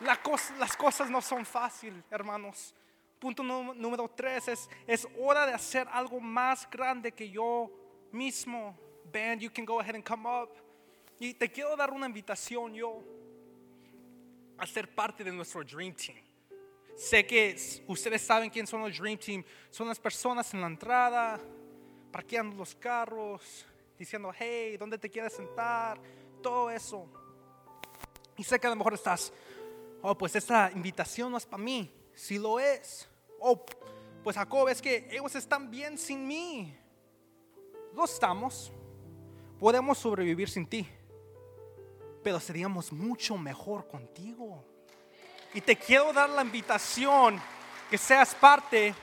Las 0.00 0.76
cosas 0.76 1.08
no 1.08 1.22
son 1.22 1.46
fáciles, 1.46 2.04
hermanos. 2.10 2.74
Punto 3.18 3.42
nú- 3.42 3.72
número 3.74 4.08
tres 4.08 4.46
es, 4.48 4.68
es 4.86 5.08
hora 5.18 5.46
de 5.46 5.54
hacer 5.54 5.88
algo 5.90 6.20
más 6.20 6.68
grande 6.70 7.12
que 7.12 7.30
yo 7.30 7.70
mismo. 8.12 8.78
Band, 9.12 9.40
you 9.40 9.50
can 9.50 9.64
go 9.64 9.80
ahead 9.80 9.94
and 9.94 10.04
come 10.04 10.26
up. 10.26 10.50
Y 11.18 11.34
te 11.34 11.48
quiero 11.50 11.76
dar 11.76 11.92
una 11.92 12.06
invitación 12.06 12.74
yo 12.74 13.02
a 14.58 14.66
ser 14.66 14.94
parte 14.94 15.24
de 15.24 15.32
nuestro 15.32 15.64
Dream 15.64 15.94
Team. 15.94 16.18
Sé 16.96 17.26
que 17.26 17.56
ustedes 17.86 18.22
saben 18.22 18.50
quién 18.50 18.66
son 18.66 18.80
los 18.80 18.96
Dream 18.98 19.18
Team. 19.18 19.44
Son 19.70 19.86
las 19.86 19.98
personas 19.98 20.52
en 20.54 20.60
la 20.60 20.66
entrada, 20.66 21.38
parqueando 22.10 22.56
los 22.56 22.74
carros, 22.74 23.66
diciendo, 23.98 24.32
hey, 24.36 24.76
¿dónde 24.78 24.98
te 24.98 25.10
quieres 25.10 25.34
sentar? 25.34 26.00
Todo 26.42 26.70
eso. 26.70 27.06
Y 28.36 28.44
sé 28.44 28.58
que 28.58 28.66
a 28.66 28.70
lo 28.70 28.76
mejor 28.76 28.94
estás, 28.94 29.32
oh, 30.02 30.16
pues 30.16 30.36
esta 30.36 30.70
invitación 30.74 31.30
no 31.30 31.38
es 31.38 31.46
para 31.46 31.62
mí. 31.62 31.90
Si 32.14 32.38
lo 32.38 32.58
es. 32.58 33.08
Oh, 33.40 33.64
pues 34.22 34.36
Jacob, 34.36 34.68
es 34.68 34.80
que 34.80 35.08
ellos 35.10 35.34
están 35.34 35.70
bien 35.70 35.98
sin 35.98 36.26
mí. 36.26 36.76
Lo 37.94 38.04
estamos. 38.04 38.72
Podemos 39.58 39.98
sobrevivir 39.98 40.48
sin 40.48 40.66
ti. 40.66 40.88
Pero 42.22 42.40
seríamos 42.40 42.92
mucho 42.92 43.36
mejor 43.36 43.86
contigo. 43.88 44.64
Y 45.54 45.60
te 45.60 45.76
quiero 45.76 46.12
dar 46.12 46.28
la 46.28 46.42
invitación 46.42 47.40
que 47.88 47.96
seas 47.96 48.34
parte 48.34 48.94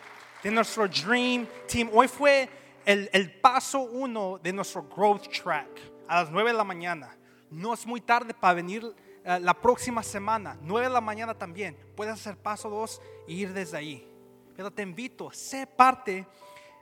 de 0.44 0.52
nuestro 0.52 0.88
Dream 0.88 1.48
Team. 1.68 1.90
Hoy 1.94 2.08
fue 2.08 2.50
el, 2.86 3.10
el 3.14 3.32
paso 3.40 3.80
uno 3.80 4.40
de 4.42 4.54
nuestro 4.54 4.84
Growth 4.84 5.30
Track 5.30 5.70
a 6.08 6.24
las 6.24 6.32
9 6.32 6.52
de 6.52 6.58
la 6.58 6.64
mañana. 6.64 7.18
No 7.50 7.74
es 7.74 7.86
muy 7.86 8.02
tarde 8.02 8.34
para 8.34 8.54
venir 8.54 8.94
eh, 9.24 9.40
la 9.40 9.54
próxima 9.54 10.04
semana, 10.04 10.58
9 10.62 10.88
de 10.88 10.94
la 10.94 11.02
mañana 11.02 11.34
también. 11.34 11.78
Puedes 11.96 12.14
hacer 12.14 12.38
paso 12.38 12.70
dos 12.70 13.02
e 13.28 13.34
ir 13.34 13.54
desde 13.54 13.78
ahí. 13.78 14.08
Pero 14.56 14.70
te 14.70 14.82
invito, 14.82 15.32
sé 15.32 15.66
parte 15.66 16.28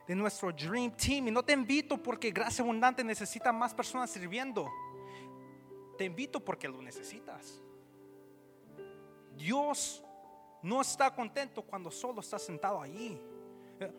de 0.06 0.14
nuestro 0.14 0.52
Dream 0.52 0.90
Team. 0.92 1.28
Y 1.28 1.30
no 1.30 1.42
te 1.42 1.52
invito 1.52 2.02
porque 2.02 2.30
Gracia 2.30 2.62
Abundante 2.62 3.04
necesita 3.04 3.52
más 3.52 3.74
personas 3.74 4.10
sirviendo. 4.10 4.70
Te 5.96 6.04
invito 6.04 6.40
porque 6.40 6.68
lo 6.68 6.80
necesitas. 6.82 7.62
Dios 9.36 10.02
no 10.62 10.80
está 10.80 11.14
contento 11.14 11.62
cuando 11.62 11.90
solo 11.90 12.20
está 12.20 12.38
sentado 12.38 12.80
allí. 12.80 13.20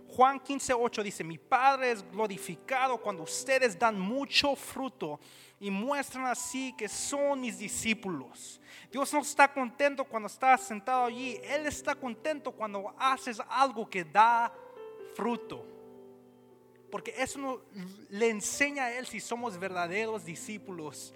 Juan 0.07 0.39
15:8 0.39 1.03
dice, 1.03 1.23
mi 1.23 1.37
Padre 1.37 1.91
es 1.91 2.09
glorificado 2.09 3.01
cuando 3.01 3.23
ustedes 3.23 3.77
dan 3.77 3.99
mucho 3.99 4.55
fruto 4.55 5.19
y 5.59 5.69
muestran 5.69 6.25
así 6.25 6.73
que 6.77 6.87
son 6.87 7.41
mis 7.41 7.57
discípulos. 7.57 8.61
Dios 8.91 9.11
no 9.13 9.19
está 9.19 9.51
contento 9.51 10.05
cuando 10.05 10.27
estás 10.27 10.61
sentado 10.61 11.05
allí, 11.05 11.37
Él 11.43 11.65
está 11.65 11.95
contento 11.95 12.51
cuando 12.51 12.93
haces 12.97 13.41
algo 13.49 13.89
que 13.89 14.05
da 14.05 14.53
fruto. 15.15 15.72
Porque 16.93 17.11
eso 17.17 17.39
no- 17.39 17.61
le 18.11 18.29
enseña 18.29 18.83
a 18.85 18.91
Él 18.95 19.07
si 19.07 19.19
somos 19.19 19.57
verdaderos 19.57 20.23
discípulos 20.23 21.11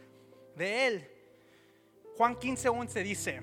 de 0.56 0.88
Él. 0.88 1.08
Juan 2.18 2.36
15:11 2.36 3.04
dice, 3.04 3.42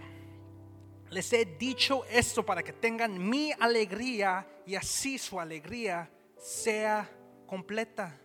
les 1.10 1.32
he 1.32 1.44
dicho 1.44 2.04
esto 2.06 2.44
para 2.44 2.60
que 2.64 2.72
tengan 2.72 3.16
mi 3.30 3.52
alegría 3.60 4.44
y 4.66 4.74
así 4.74 5.16
su 5.16 5.38
alegría 5.38 6.10
sea 6.36 7.08
completa. 7.46 8.18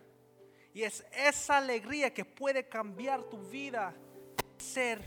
Y 0.74 0.82
es 0.82 1.04
esa 1.12 1.58
alegría 1.58 2.12
que 2.12 2.24
puede 2.24 2.68
cambiar 2.68 3.22
tu 3.22 3.38
vida, 3.48 3.94
ser 4.58 4.98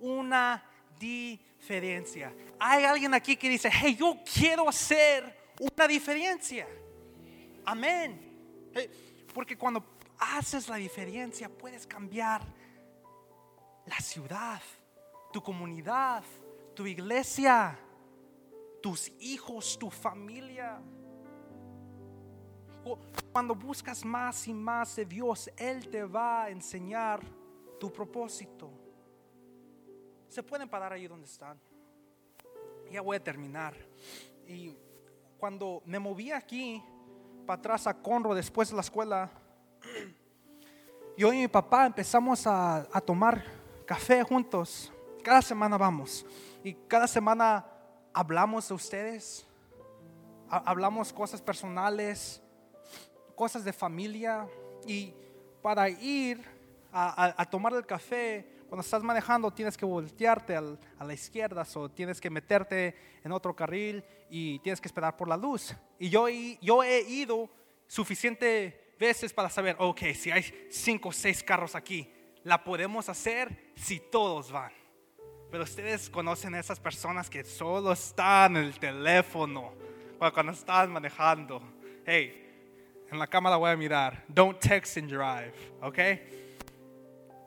una 0.00 0.64
diferencia. 0.96 2.32
Hay 2.60 2.84
alguien 2.84 3.14
aquí 3.14 3.34
que 3.36 3.48
dice, 3.48 3.68
hey, 3.68 3.96
yo 3.98 4.16
quiero 4.32 4.68
hacer 4.68 5.36
una 5.58 5.88
diferencia. 5.88 6.68
Amén. 7.64 8.30
Porque 9.32 9.56
cuando 9.56 9.84
haces 10.18 10.68
la 10.68 10.76
diferencia 10.76 11.48
puedes 11.48 11.86
cambiar 11.86 12.42
la 13.86 13.98
ciudad, 14.00 14.60
tu 15.32 15.42
comunidad, 15.42 16.22
tu 16.74 16.86
iglesia, 16.86 17.78
tus 18.80 19.10
hijos, 19.20 19.78
tu 19.78 19.90
familia. 19.90 20.80
Cuando 23.32 23.54
buscas 23.54 24.04
más 24.04 24.46
y 24.46 24.54
más 24.54 24.96
de 24.96 25.04
Dios, 25.04 25.50
Él 25.56 25.88
te 25.88 26.04
va 26.04 26.44
a 26.44 26.50
enseñar 26.50 27.20
tu 27.80 27.92
propósito. 27.92 28.70
Se 30.28 30.42
pueden 30.42 30.68
parar 30.68 30.92
ahí 30.92 31.06
donde 31.06 31.26
están. 31.26 31.58
Ya 32.90 33.00
voy 33.00 33.16
a 33.16 33.22
terminar. 33.22 33.74
Y 34.46 34.76
cuando 35.38 35.82
me 35.86 35.98
moví 35.98 36.30
aquí 36.30 36.82
para 37.44 37.58
atrás 37.58 37.86
a 37.86 37.94
Conro 37.94 38.34
después 38.34 38.70
de 38.70 38.74
la 38.74 38.80
escuela, 38.80 39.30
yo 41.16 41.32
y 41.32 41.38
mi 41.38 41.48
papá 41.48 41.86
empezamos 41.86 42.46
a, 42.46 42.86
tomar 43.04 43.44
café 43.86 44.22
juntos. 44.22 44.92
Cada 45.22 45.42
semana 45.42 45.78
vamos. 45.78 46.26
Y 46.62 46.74
cada 46.88 47.06
semana 47.06 47.64
hablamos 48.12 48.68
de 48.68 48.74
ustedes. 48.74 49.46
Ha- 50.50 50.62
Hablamos 50.70 51.12
cosas 51.12 51.40
personales, 51.40 52.42
cosas 53.34 53.64
de 53.64 53.72
familia. 53.72 54.48
Y 54.86 55.14
para 55.62 55.88
ir 55.88 56.42
a 56.92 57.44
tomar 57.50 57.72
el 57.74 57.86
café, 57.86 58.53
cuando 58.74 58.82
estás 58.86 59.04
manejando 59.04 59.52
tienes 59.52 59.76
que 59.76 59.84
voltearte 59.84 60.56
al- 60.56 60.76
a 60.98 61.04
la 61.04 61.14
izquierda 61.14 61.64
o 61.76 61.88
tienes 61.88 62.20
que 62.20 62.28
meterte 62.28 62.96
en 63.22 63.30
otro 63.30 63.54
carril 63.54 64.02
y 64.28 64.58
tienes 64.58 64.80
que 64.80 64.88
esperar 64.88 65.16
por 65.16 65.28
la 65.28 65.36
luz. 65.36 65.72
Y 65.96 66.08
yo, 66.10 66.26
yo 66.28 66.82
he 66.82 67.02
ido 67.02 67.48
suficiente 67.86 68.96
veces 68.98 69.32
para 69.32 69.48
saber, 69.48 69.76
ok, 69.78 70.00
si 70.12 70.32
hay 70.32 70.42
cinco 70.72 71.10
o 71.10 71.12
seis 71.12 71.40
carros 71.44 71.76
aquí, 71.76 72.10
la 72.42 72.64
podemos 72.64 73.08
hacer 73.08 73.72
si 73.76 74.00
todos 74.00 74.50
van. 74.50 74.72
Pero 75.52 75.62
ustedes 75.62 76.10
conocen 76.10 76.56
a 76.56 76.58
esas 76.58 76.80
personas 76.80 77.30
que 77.30 77.44
solo 77.44 77.92
están 77.92 78.56
en 78.56 78.64
el 78.64 78.80
teléfono 78.80 79.72
cuando 80.18 80.50
están 80.50 80.90
manejando. 80.90 81.62
Hey, 82.04 83.06
en 83.08 83.20
la 83.20 83.28
cámara 83.28 83.54
voy 83.54 83.70
a 83.70 83.76
mirar. 83.76 84.24
Don't 84.26 84.58
text 84.58 84.96
and 84.96 85.08
drive, 85.08 85.52
¿ok? 85.80 85.98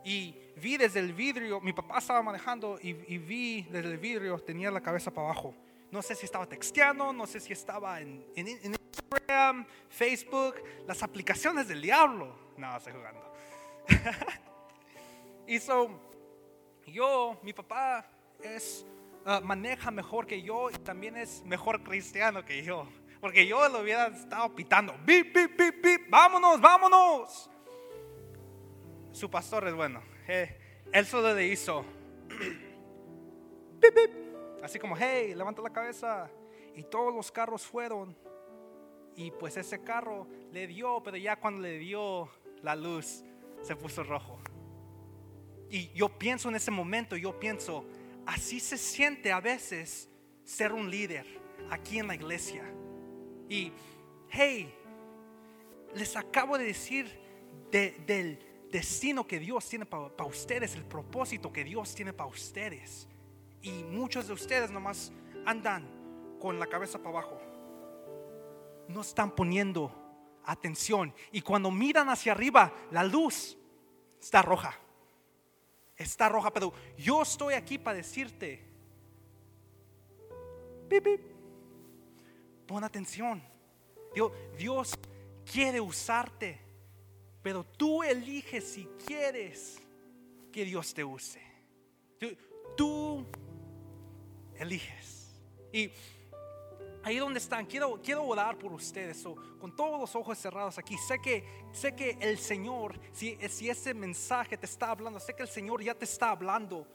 Y 0.06 0.34
vi 0.58 0.78
desde 0.78 1.00
el 1.00 1.14
vidrio, 1.14 1.60
mi 1.62 1.74
papá 1.74 2.00
estaba 2.00 2.22
manejando 2.22 2.80
y, 2.82 2.90
y 3.14 3.18
vi 3.18 3.64
desde 3.64 3.90
el 3.92 3.98
vidrio, 3.98 4.38
tenía 4.40 4.70
la 4.72 4.82
cabeza 4.82 5.12
para 5.12 5.28
abajo. 5.28 5.54
No 5.92 6.02
sé 6.02 6.16
si 6.16 6.26
estaba 6.26 6.46
texteando, 6.46 7.14
no 7.14 7.26
sé 7.26 7.40
si 7.40 7.54
estaba 7.54 8.02
en, 8.02 8.26
en- 8.36 8.48
en 8.48 8.76
Instagram, 8.94 9.66
Facebook, 9.90 10.56
las 10.86 11.02
aplicaciones 11.04 11.68
del 11.68 11.82
diablo. 11.82 12.36
No, 12.58 12.76
estoy 12.76 12.94
jugando. 12.94 13.34
y 15.48 15.60
so, 15.60 15.90
yo, 16.86 17.40
mi 17.44 17.54
papá 17.54 18.06
es, 18.44 18.86
ah, 19.26 19.40
maneja 19.44 19.92
mejor 19.92 20.28
que 20.28 20.42
yo 20.42 20.70
y 20.70 20.74
también 20.74 21.16
es 21.18 21.44
mejor 21.46 21.84
cristiano 21.84 22.44
que 22.44 22.64
yo. 22.64 22.88
Porque 23.22 23.48
yo 23.48 23.68
lo 23.70 23.80
hubiera 23.82 24.08
estado 24.08 24.54
pitando. 24.54 24.94
Bip, 25.06 25.34
bip, 25.34 25.58
bip, 25.58 25.84
bip. 25.84 26.10
Vámonos, 26.10 26.62
vámonos. 26.62 27.50
Su 29.12 29.30
pastor 29.30 29.68
es 29.68 29.74
bueno. 29.74 30.02
Eh, 30.28 30.58
él 30.92 31.06
solo 31.06 31.34
le 31.34 31.48
hizo. 31.48 31.86
Así 34.64 34.80
como, 34.80 34.98
hey, 34.98 35.34
levanta 35.36 35.62
la 35.62 35.72
cabeza. 35.72 36.30
Y 36.76 36.84
todos 36.84 37.14
los 37.14 37.32
carros 37.32 37.64
fueron. 37.64 38.16
Y 39.16 39.32
pues 39.32 39.58
ese 39.58 39.84
carro 39.84 40.28
le 40.52 40.68
dio, 40.68 41.02
pero 41.04 41.18
ya 41.18 41.38
cuando 41.38 41.62
le 41.62 41.80
dio 41.80 42.30
la 42.62 42.76
luz, 42.76 43.24
se 43.62 43.76
puso 43.76 44.04
rojo. 44.04 44.40
Y 45.70 45.92
yo 45.94 46.10
pienso 46.10 46.50
en 46.50 46.56
ese 46.56 46.72
momento, 46.72 47.18
yo 47.18 47.40
pienso, 47.40 47.86
así 48.26 48.60
se 48.60 48.78
siente 48.78 49.32
a 49.32 49.42
veces 49.42 50.10
ser 50.44 50.72
un 50.72 50.90
líder 50.90 51.26
aquí 51.70 52.00
en 52.00 52.08
la 52.08 52.16
iglesia. 52.16 52.64
Y, 53.50 53.72
hey, 54.30 54.74
les 55.96 56.16
acabo 56.16 56.58
de 56.58 56.66
decir 56.66 57.20
del 57.72 58.40
destino 58.72 59.26
que 59.26 59.40
Dios 59.40 59.68
tiene 59.68 59.86
para 59.86 60.26
ustedes, 60.26 60.76
el 60.76 60.84
propósito 60.84 61.52
que 61.52 61.64
Dios 61.64 61.94
tiene 61.96 62.14
para 62.14 62.30
ustedes. 62.30 63.08
Y 63.62 63.84
muchos 63.84 64.28
de 64.28 64.34
ustedes 64.34 64.70
nomás 64.70 65.12
andan 65.46 65.88
con 66.40 66.60
la 66.60 66.68
cabeza 66.68 66.98
para 67.00 67.10
abajo. 67.10 67.42
No 68.88 69.02
están 69.02 69.32
poniendo 69.32 69.92
atención. 70.44 71.14
Y 71.32 71.42
cuando 71.42 71.72
miran 71.72 72.10
hacia 72.10 72.32
arriba, 72.32 72.74
la 72.92 73.04
luz 73.04 73.58
está 74.20 74.42
roja. 74.42 74.78
Está 75.96 76.30
roja, 76.30 76.52
pero 76.54 76.74
yo 76.98 77.22
estoy 77.24 77.56
aquí 77.56 77.78
para 77.78 77.98
decirte, 77.98 78.64
pon 82.68 82.84
atención. 82.84 83.44
Dios, 84.14 84.32
Dios 84.58 85.00
quiere 85.52 85.82
usarte, 85.82 86.60
pero 87.48 87.64
tú 87.64 88.04
eliges 88.04 88.62
si 88.74 88.86
quieres 89.06 89.82
que 90.52 90.66
Dios 90.66 90.94
te 90.94 91.02
use. 91.02 91.42
Tú, 92.76 93.26
eliges. 94.58 95.40
Y 95.72 95.90
ahí 97.04 97.16
donde 97.16 97.40
están, 97.40 97.66
quiero, 97.66 98.02
quiero 98.04 98.26
orar 98.26 98.58
por 98.58 98.74
ustedes, 98.74 99.24
con 99.62 99.74
todos 99.74 99.98
los 99.98 100.14
ojos 100.14 100.38
cerrados 100.38 100.78
aquí. 100.78 100.98
Sé 100.98 101.22
que, 101.22 101.46
sé 101.72 101.96
que 101.96 102.18
el 102.20 102.38
Señor, 102.38 103.00
si, 103.14 103.38
si 103.48 103.70
ese 103.70 103.94
mensaje 103.94 104.58
te 104.58 104.66
está 104.66 104.92
hablando, 104.92 105.18
sé 105.18 105.34
que 105.34 105.44
el 105.44 105.48
Señor 105.48 105.82
ya 105.82 105.96
te 105.96 106.04
está 106.04 106.32
hablando. 106.32 106.86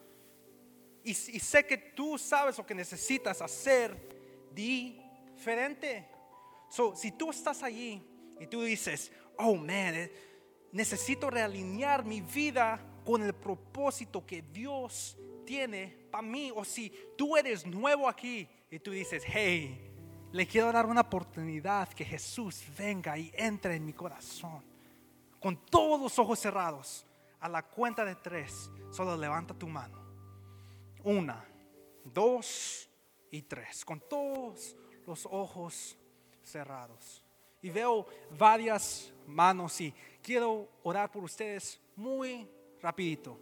Y, 1.02 1.12
y 1.12 1.40
sé 1.40 1.64
que 1.64 1.78
tú 1.78 2.18
sabes 2.18 2.58
lo 2.58 2.66
que 2.66 2.74
necesitas 2.74 3.40
hacer 3.40 4.50
diferente. 4.52 6.06
So, 6.68 6.94
si 6.94 7.10
tú 7.12 7.30
estás 7.30 7.62
allí 7.62 8.02
y 8.38 8.46
tú 8.48 8.60
dices, 8.60 9.10
oh 9.38 9.56
man, 9.56 9.94
eh, 9.94 10.31
necesito 10.72 11.30
realinear 11.30 12.04
mi 12.04 12.20
vida 12.20 12.80
con 13.04 13.22
el 13.22 13.34
propósito 13.34 14.24
que 14.24 14.42
Dios 14.42 15.16
tiene 15.44 16.06
para 16.10 16.22
mí, 16.22 16.50
o 16.54 16.64
si 16.64 16.92
tú 17.16 17.36
eres 17.36 17.66
nuevo 17.66 18.08
aquí 18.08 18.48
y 18.70 18.78
tú 18.78 18.90
dices, 18.90 19.22
hey, 19.26 19.92
le 20.32 20.46
quiero 20.46 20.72
dar 20.72 20.86
una 20.86 21.02
oportunidad 21.02 21.88
que 21.90 22.04
Jesús 22.04 22.64
venga 22.76 23.18
y 23.18 23.30
entre 23.34 23.76
en 23.76 23.84
mi 23.84 23.92
corazón. 23.92 24.64
Con 25.38 25.56
todos 25.66 26.00
los 26.00 26.18
ojos 26.18 26.38
cerrados, 26.38 27.06
a 27.40 27.48
la 27.48 27.62
cuenta 27.62 28.04
de 28.04 28.14
tres, 28.14 28.70
solo 28.90 29.16
levanta 29.16 29.52
tu 29.52 29.66
mano. 29.66 30.00
Una, 31.04 31.44
dos 32.04 32.88
y 33.30 33.42
tres. 33.42 33.84
Con 33.84 34.00
todos 34.08 34.76
los 35.06 35.26
ojos 35.26 35.98
cerrados. 36.42 37.22
Y 37.60 37.70
veo 37.70 38.06
varias 38.38 39.12
manos 39.26 39.80
y 39.80 39.92
quiero 40.22 40.68
orar 40.82 41.10
por 41.10 41.24
ustedes 41.24 41.80
muy 41.96 42.48
rapidito. 42.80 43.38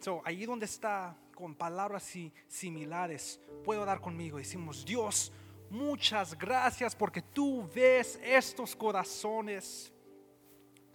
So, 0.00 0.22
allí 0.24 0.46
donde 0.46 0.66
está 0.66 1.16
con 1.34 1.54
palabras 1.54 2.12
similares, 2.48 3.40
puedo 3.64 3.82
orar 3.82 4.00
conmigo. 4.00 4.38
Decimos, 4.38 4.84
Dios, 4.84 5.32
muchas 5.70 6.36
gracias 6.38 6.94
porque 6.94 7.22
tú 7.22 7.68
ves 7.74 8.18
estos 8.22 8.76
corazones. 8.76 9.92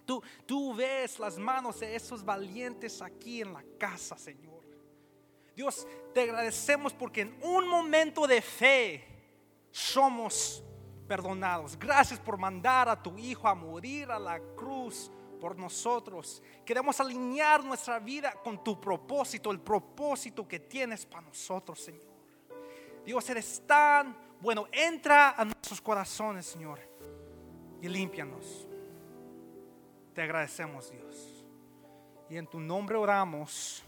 Tú, 0.04 0.22
tú 0.44 0.74
ves 0.74 1.18
las 1.18 1.36
manos 1.36 1.80
de 1.80 1.96
esos 1.96 2.24
valientes 2.24 3.02
aquí 3.02 3.42
en 3.42 3.52
la 3.52 3.64
casa, 3.78 4.16
Señor. 4.16 4.64
Dios, 5.56 5.86
te 6.12 6.20
agradecemos 6.20 6.92
porque 6.92 7.22
en 7.22 7.38
un 7.42 7.66
momento 7.66 8.26
de 8.26 8.42
fe 8.42 9.04
somos 9.70 10.62
perdonados. 11.06 11.78
Gracias 11.78 12.18
por 12.20 12.36
mandar 12.36 12.88
a 12.88 13.00
tu 13.00 13.16
Hijo 13.18 13.48
a 13.48 13.54
morir 13.54 14.10
a 14.10 14.18
la 14.18 14.38
cruz 14.56 15.10
por 15.40 15.56
nosotros. 15.56 16.42
Queremos 16.64 16.98
alinear 17.00 17.64
nuestra 17.64 17.98
vida 17.98 18.32
con 18.42 18.62
tu 18.62 18.80
propósito, 18.80 19.50
el 19.50 19.60
propósito 19.60 20.46
que 20.46 20.60
tienes 20.60 21.06
para 21.06 21.26
nosotros, 21.26 21.80
Señor. 21.80 22.16
Dios, 23.04 23.30
eres 23.30 23.62
tan 23.66 24.16
bueno, 24.40 24.66
entra 24.72 25.30
a 25.30 25.44
nuestros 25.44 25.80
corazones, 25.80 26.46
Señor, 26.46 26.80
y 27.80 27.88
límpianos. 27.88 28.66
Te 30.12 30.22
agradecemos, 30.22 30.90
Dios. 30.90 31.44
Y 32.28 32.36
en 32.36 32.46
tu 32.46 32.58
nombre 32.58 32.96
oramos. 32.96 33.84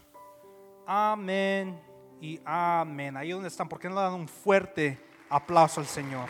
Amén 0.85 1.79
y 2.21 2.39
amén. 2.45 3.17
Ahí 3.17 3.31
donde 3.31 3.49
están, 3.49 3.67
¿por 3.67 3.79
qué 3.79 3.89
no 3.89 3.95
le 3.95 4.01
dan 4.01 4.13
un 4.13 4.27
fuerte 4.27 4.97
aplauso 5.29 5.81
al 5.81 5.87
Señor? 5.87 6.29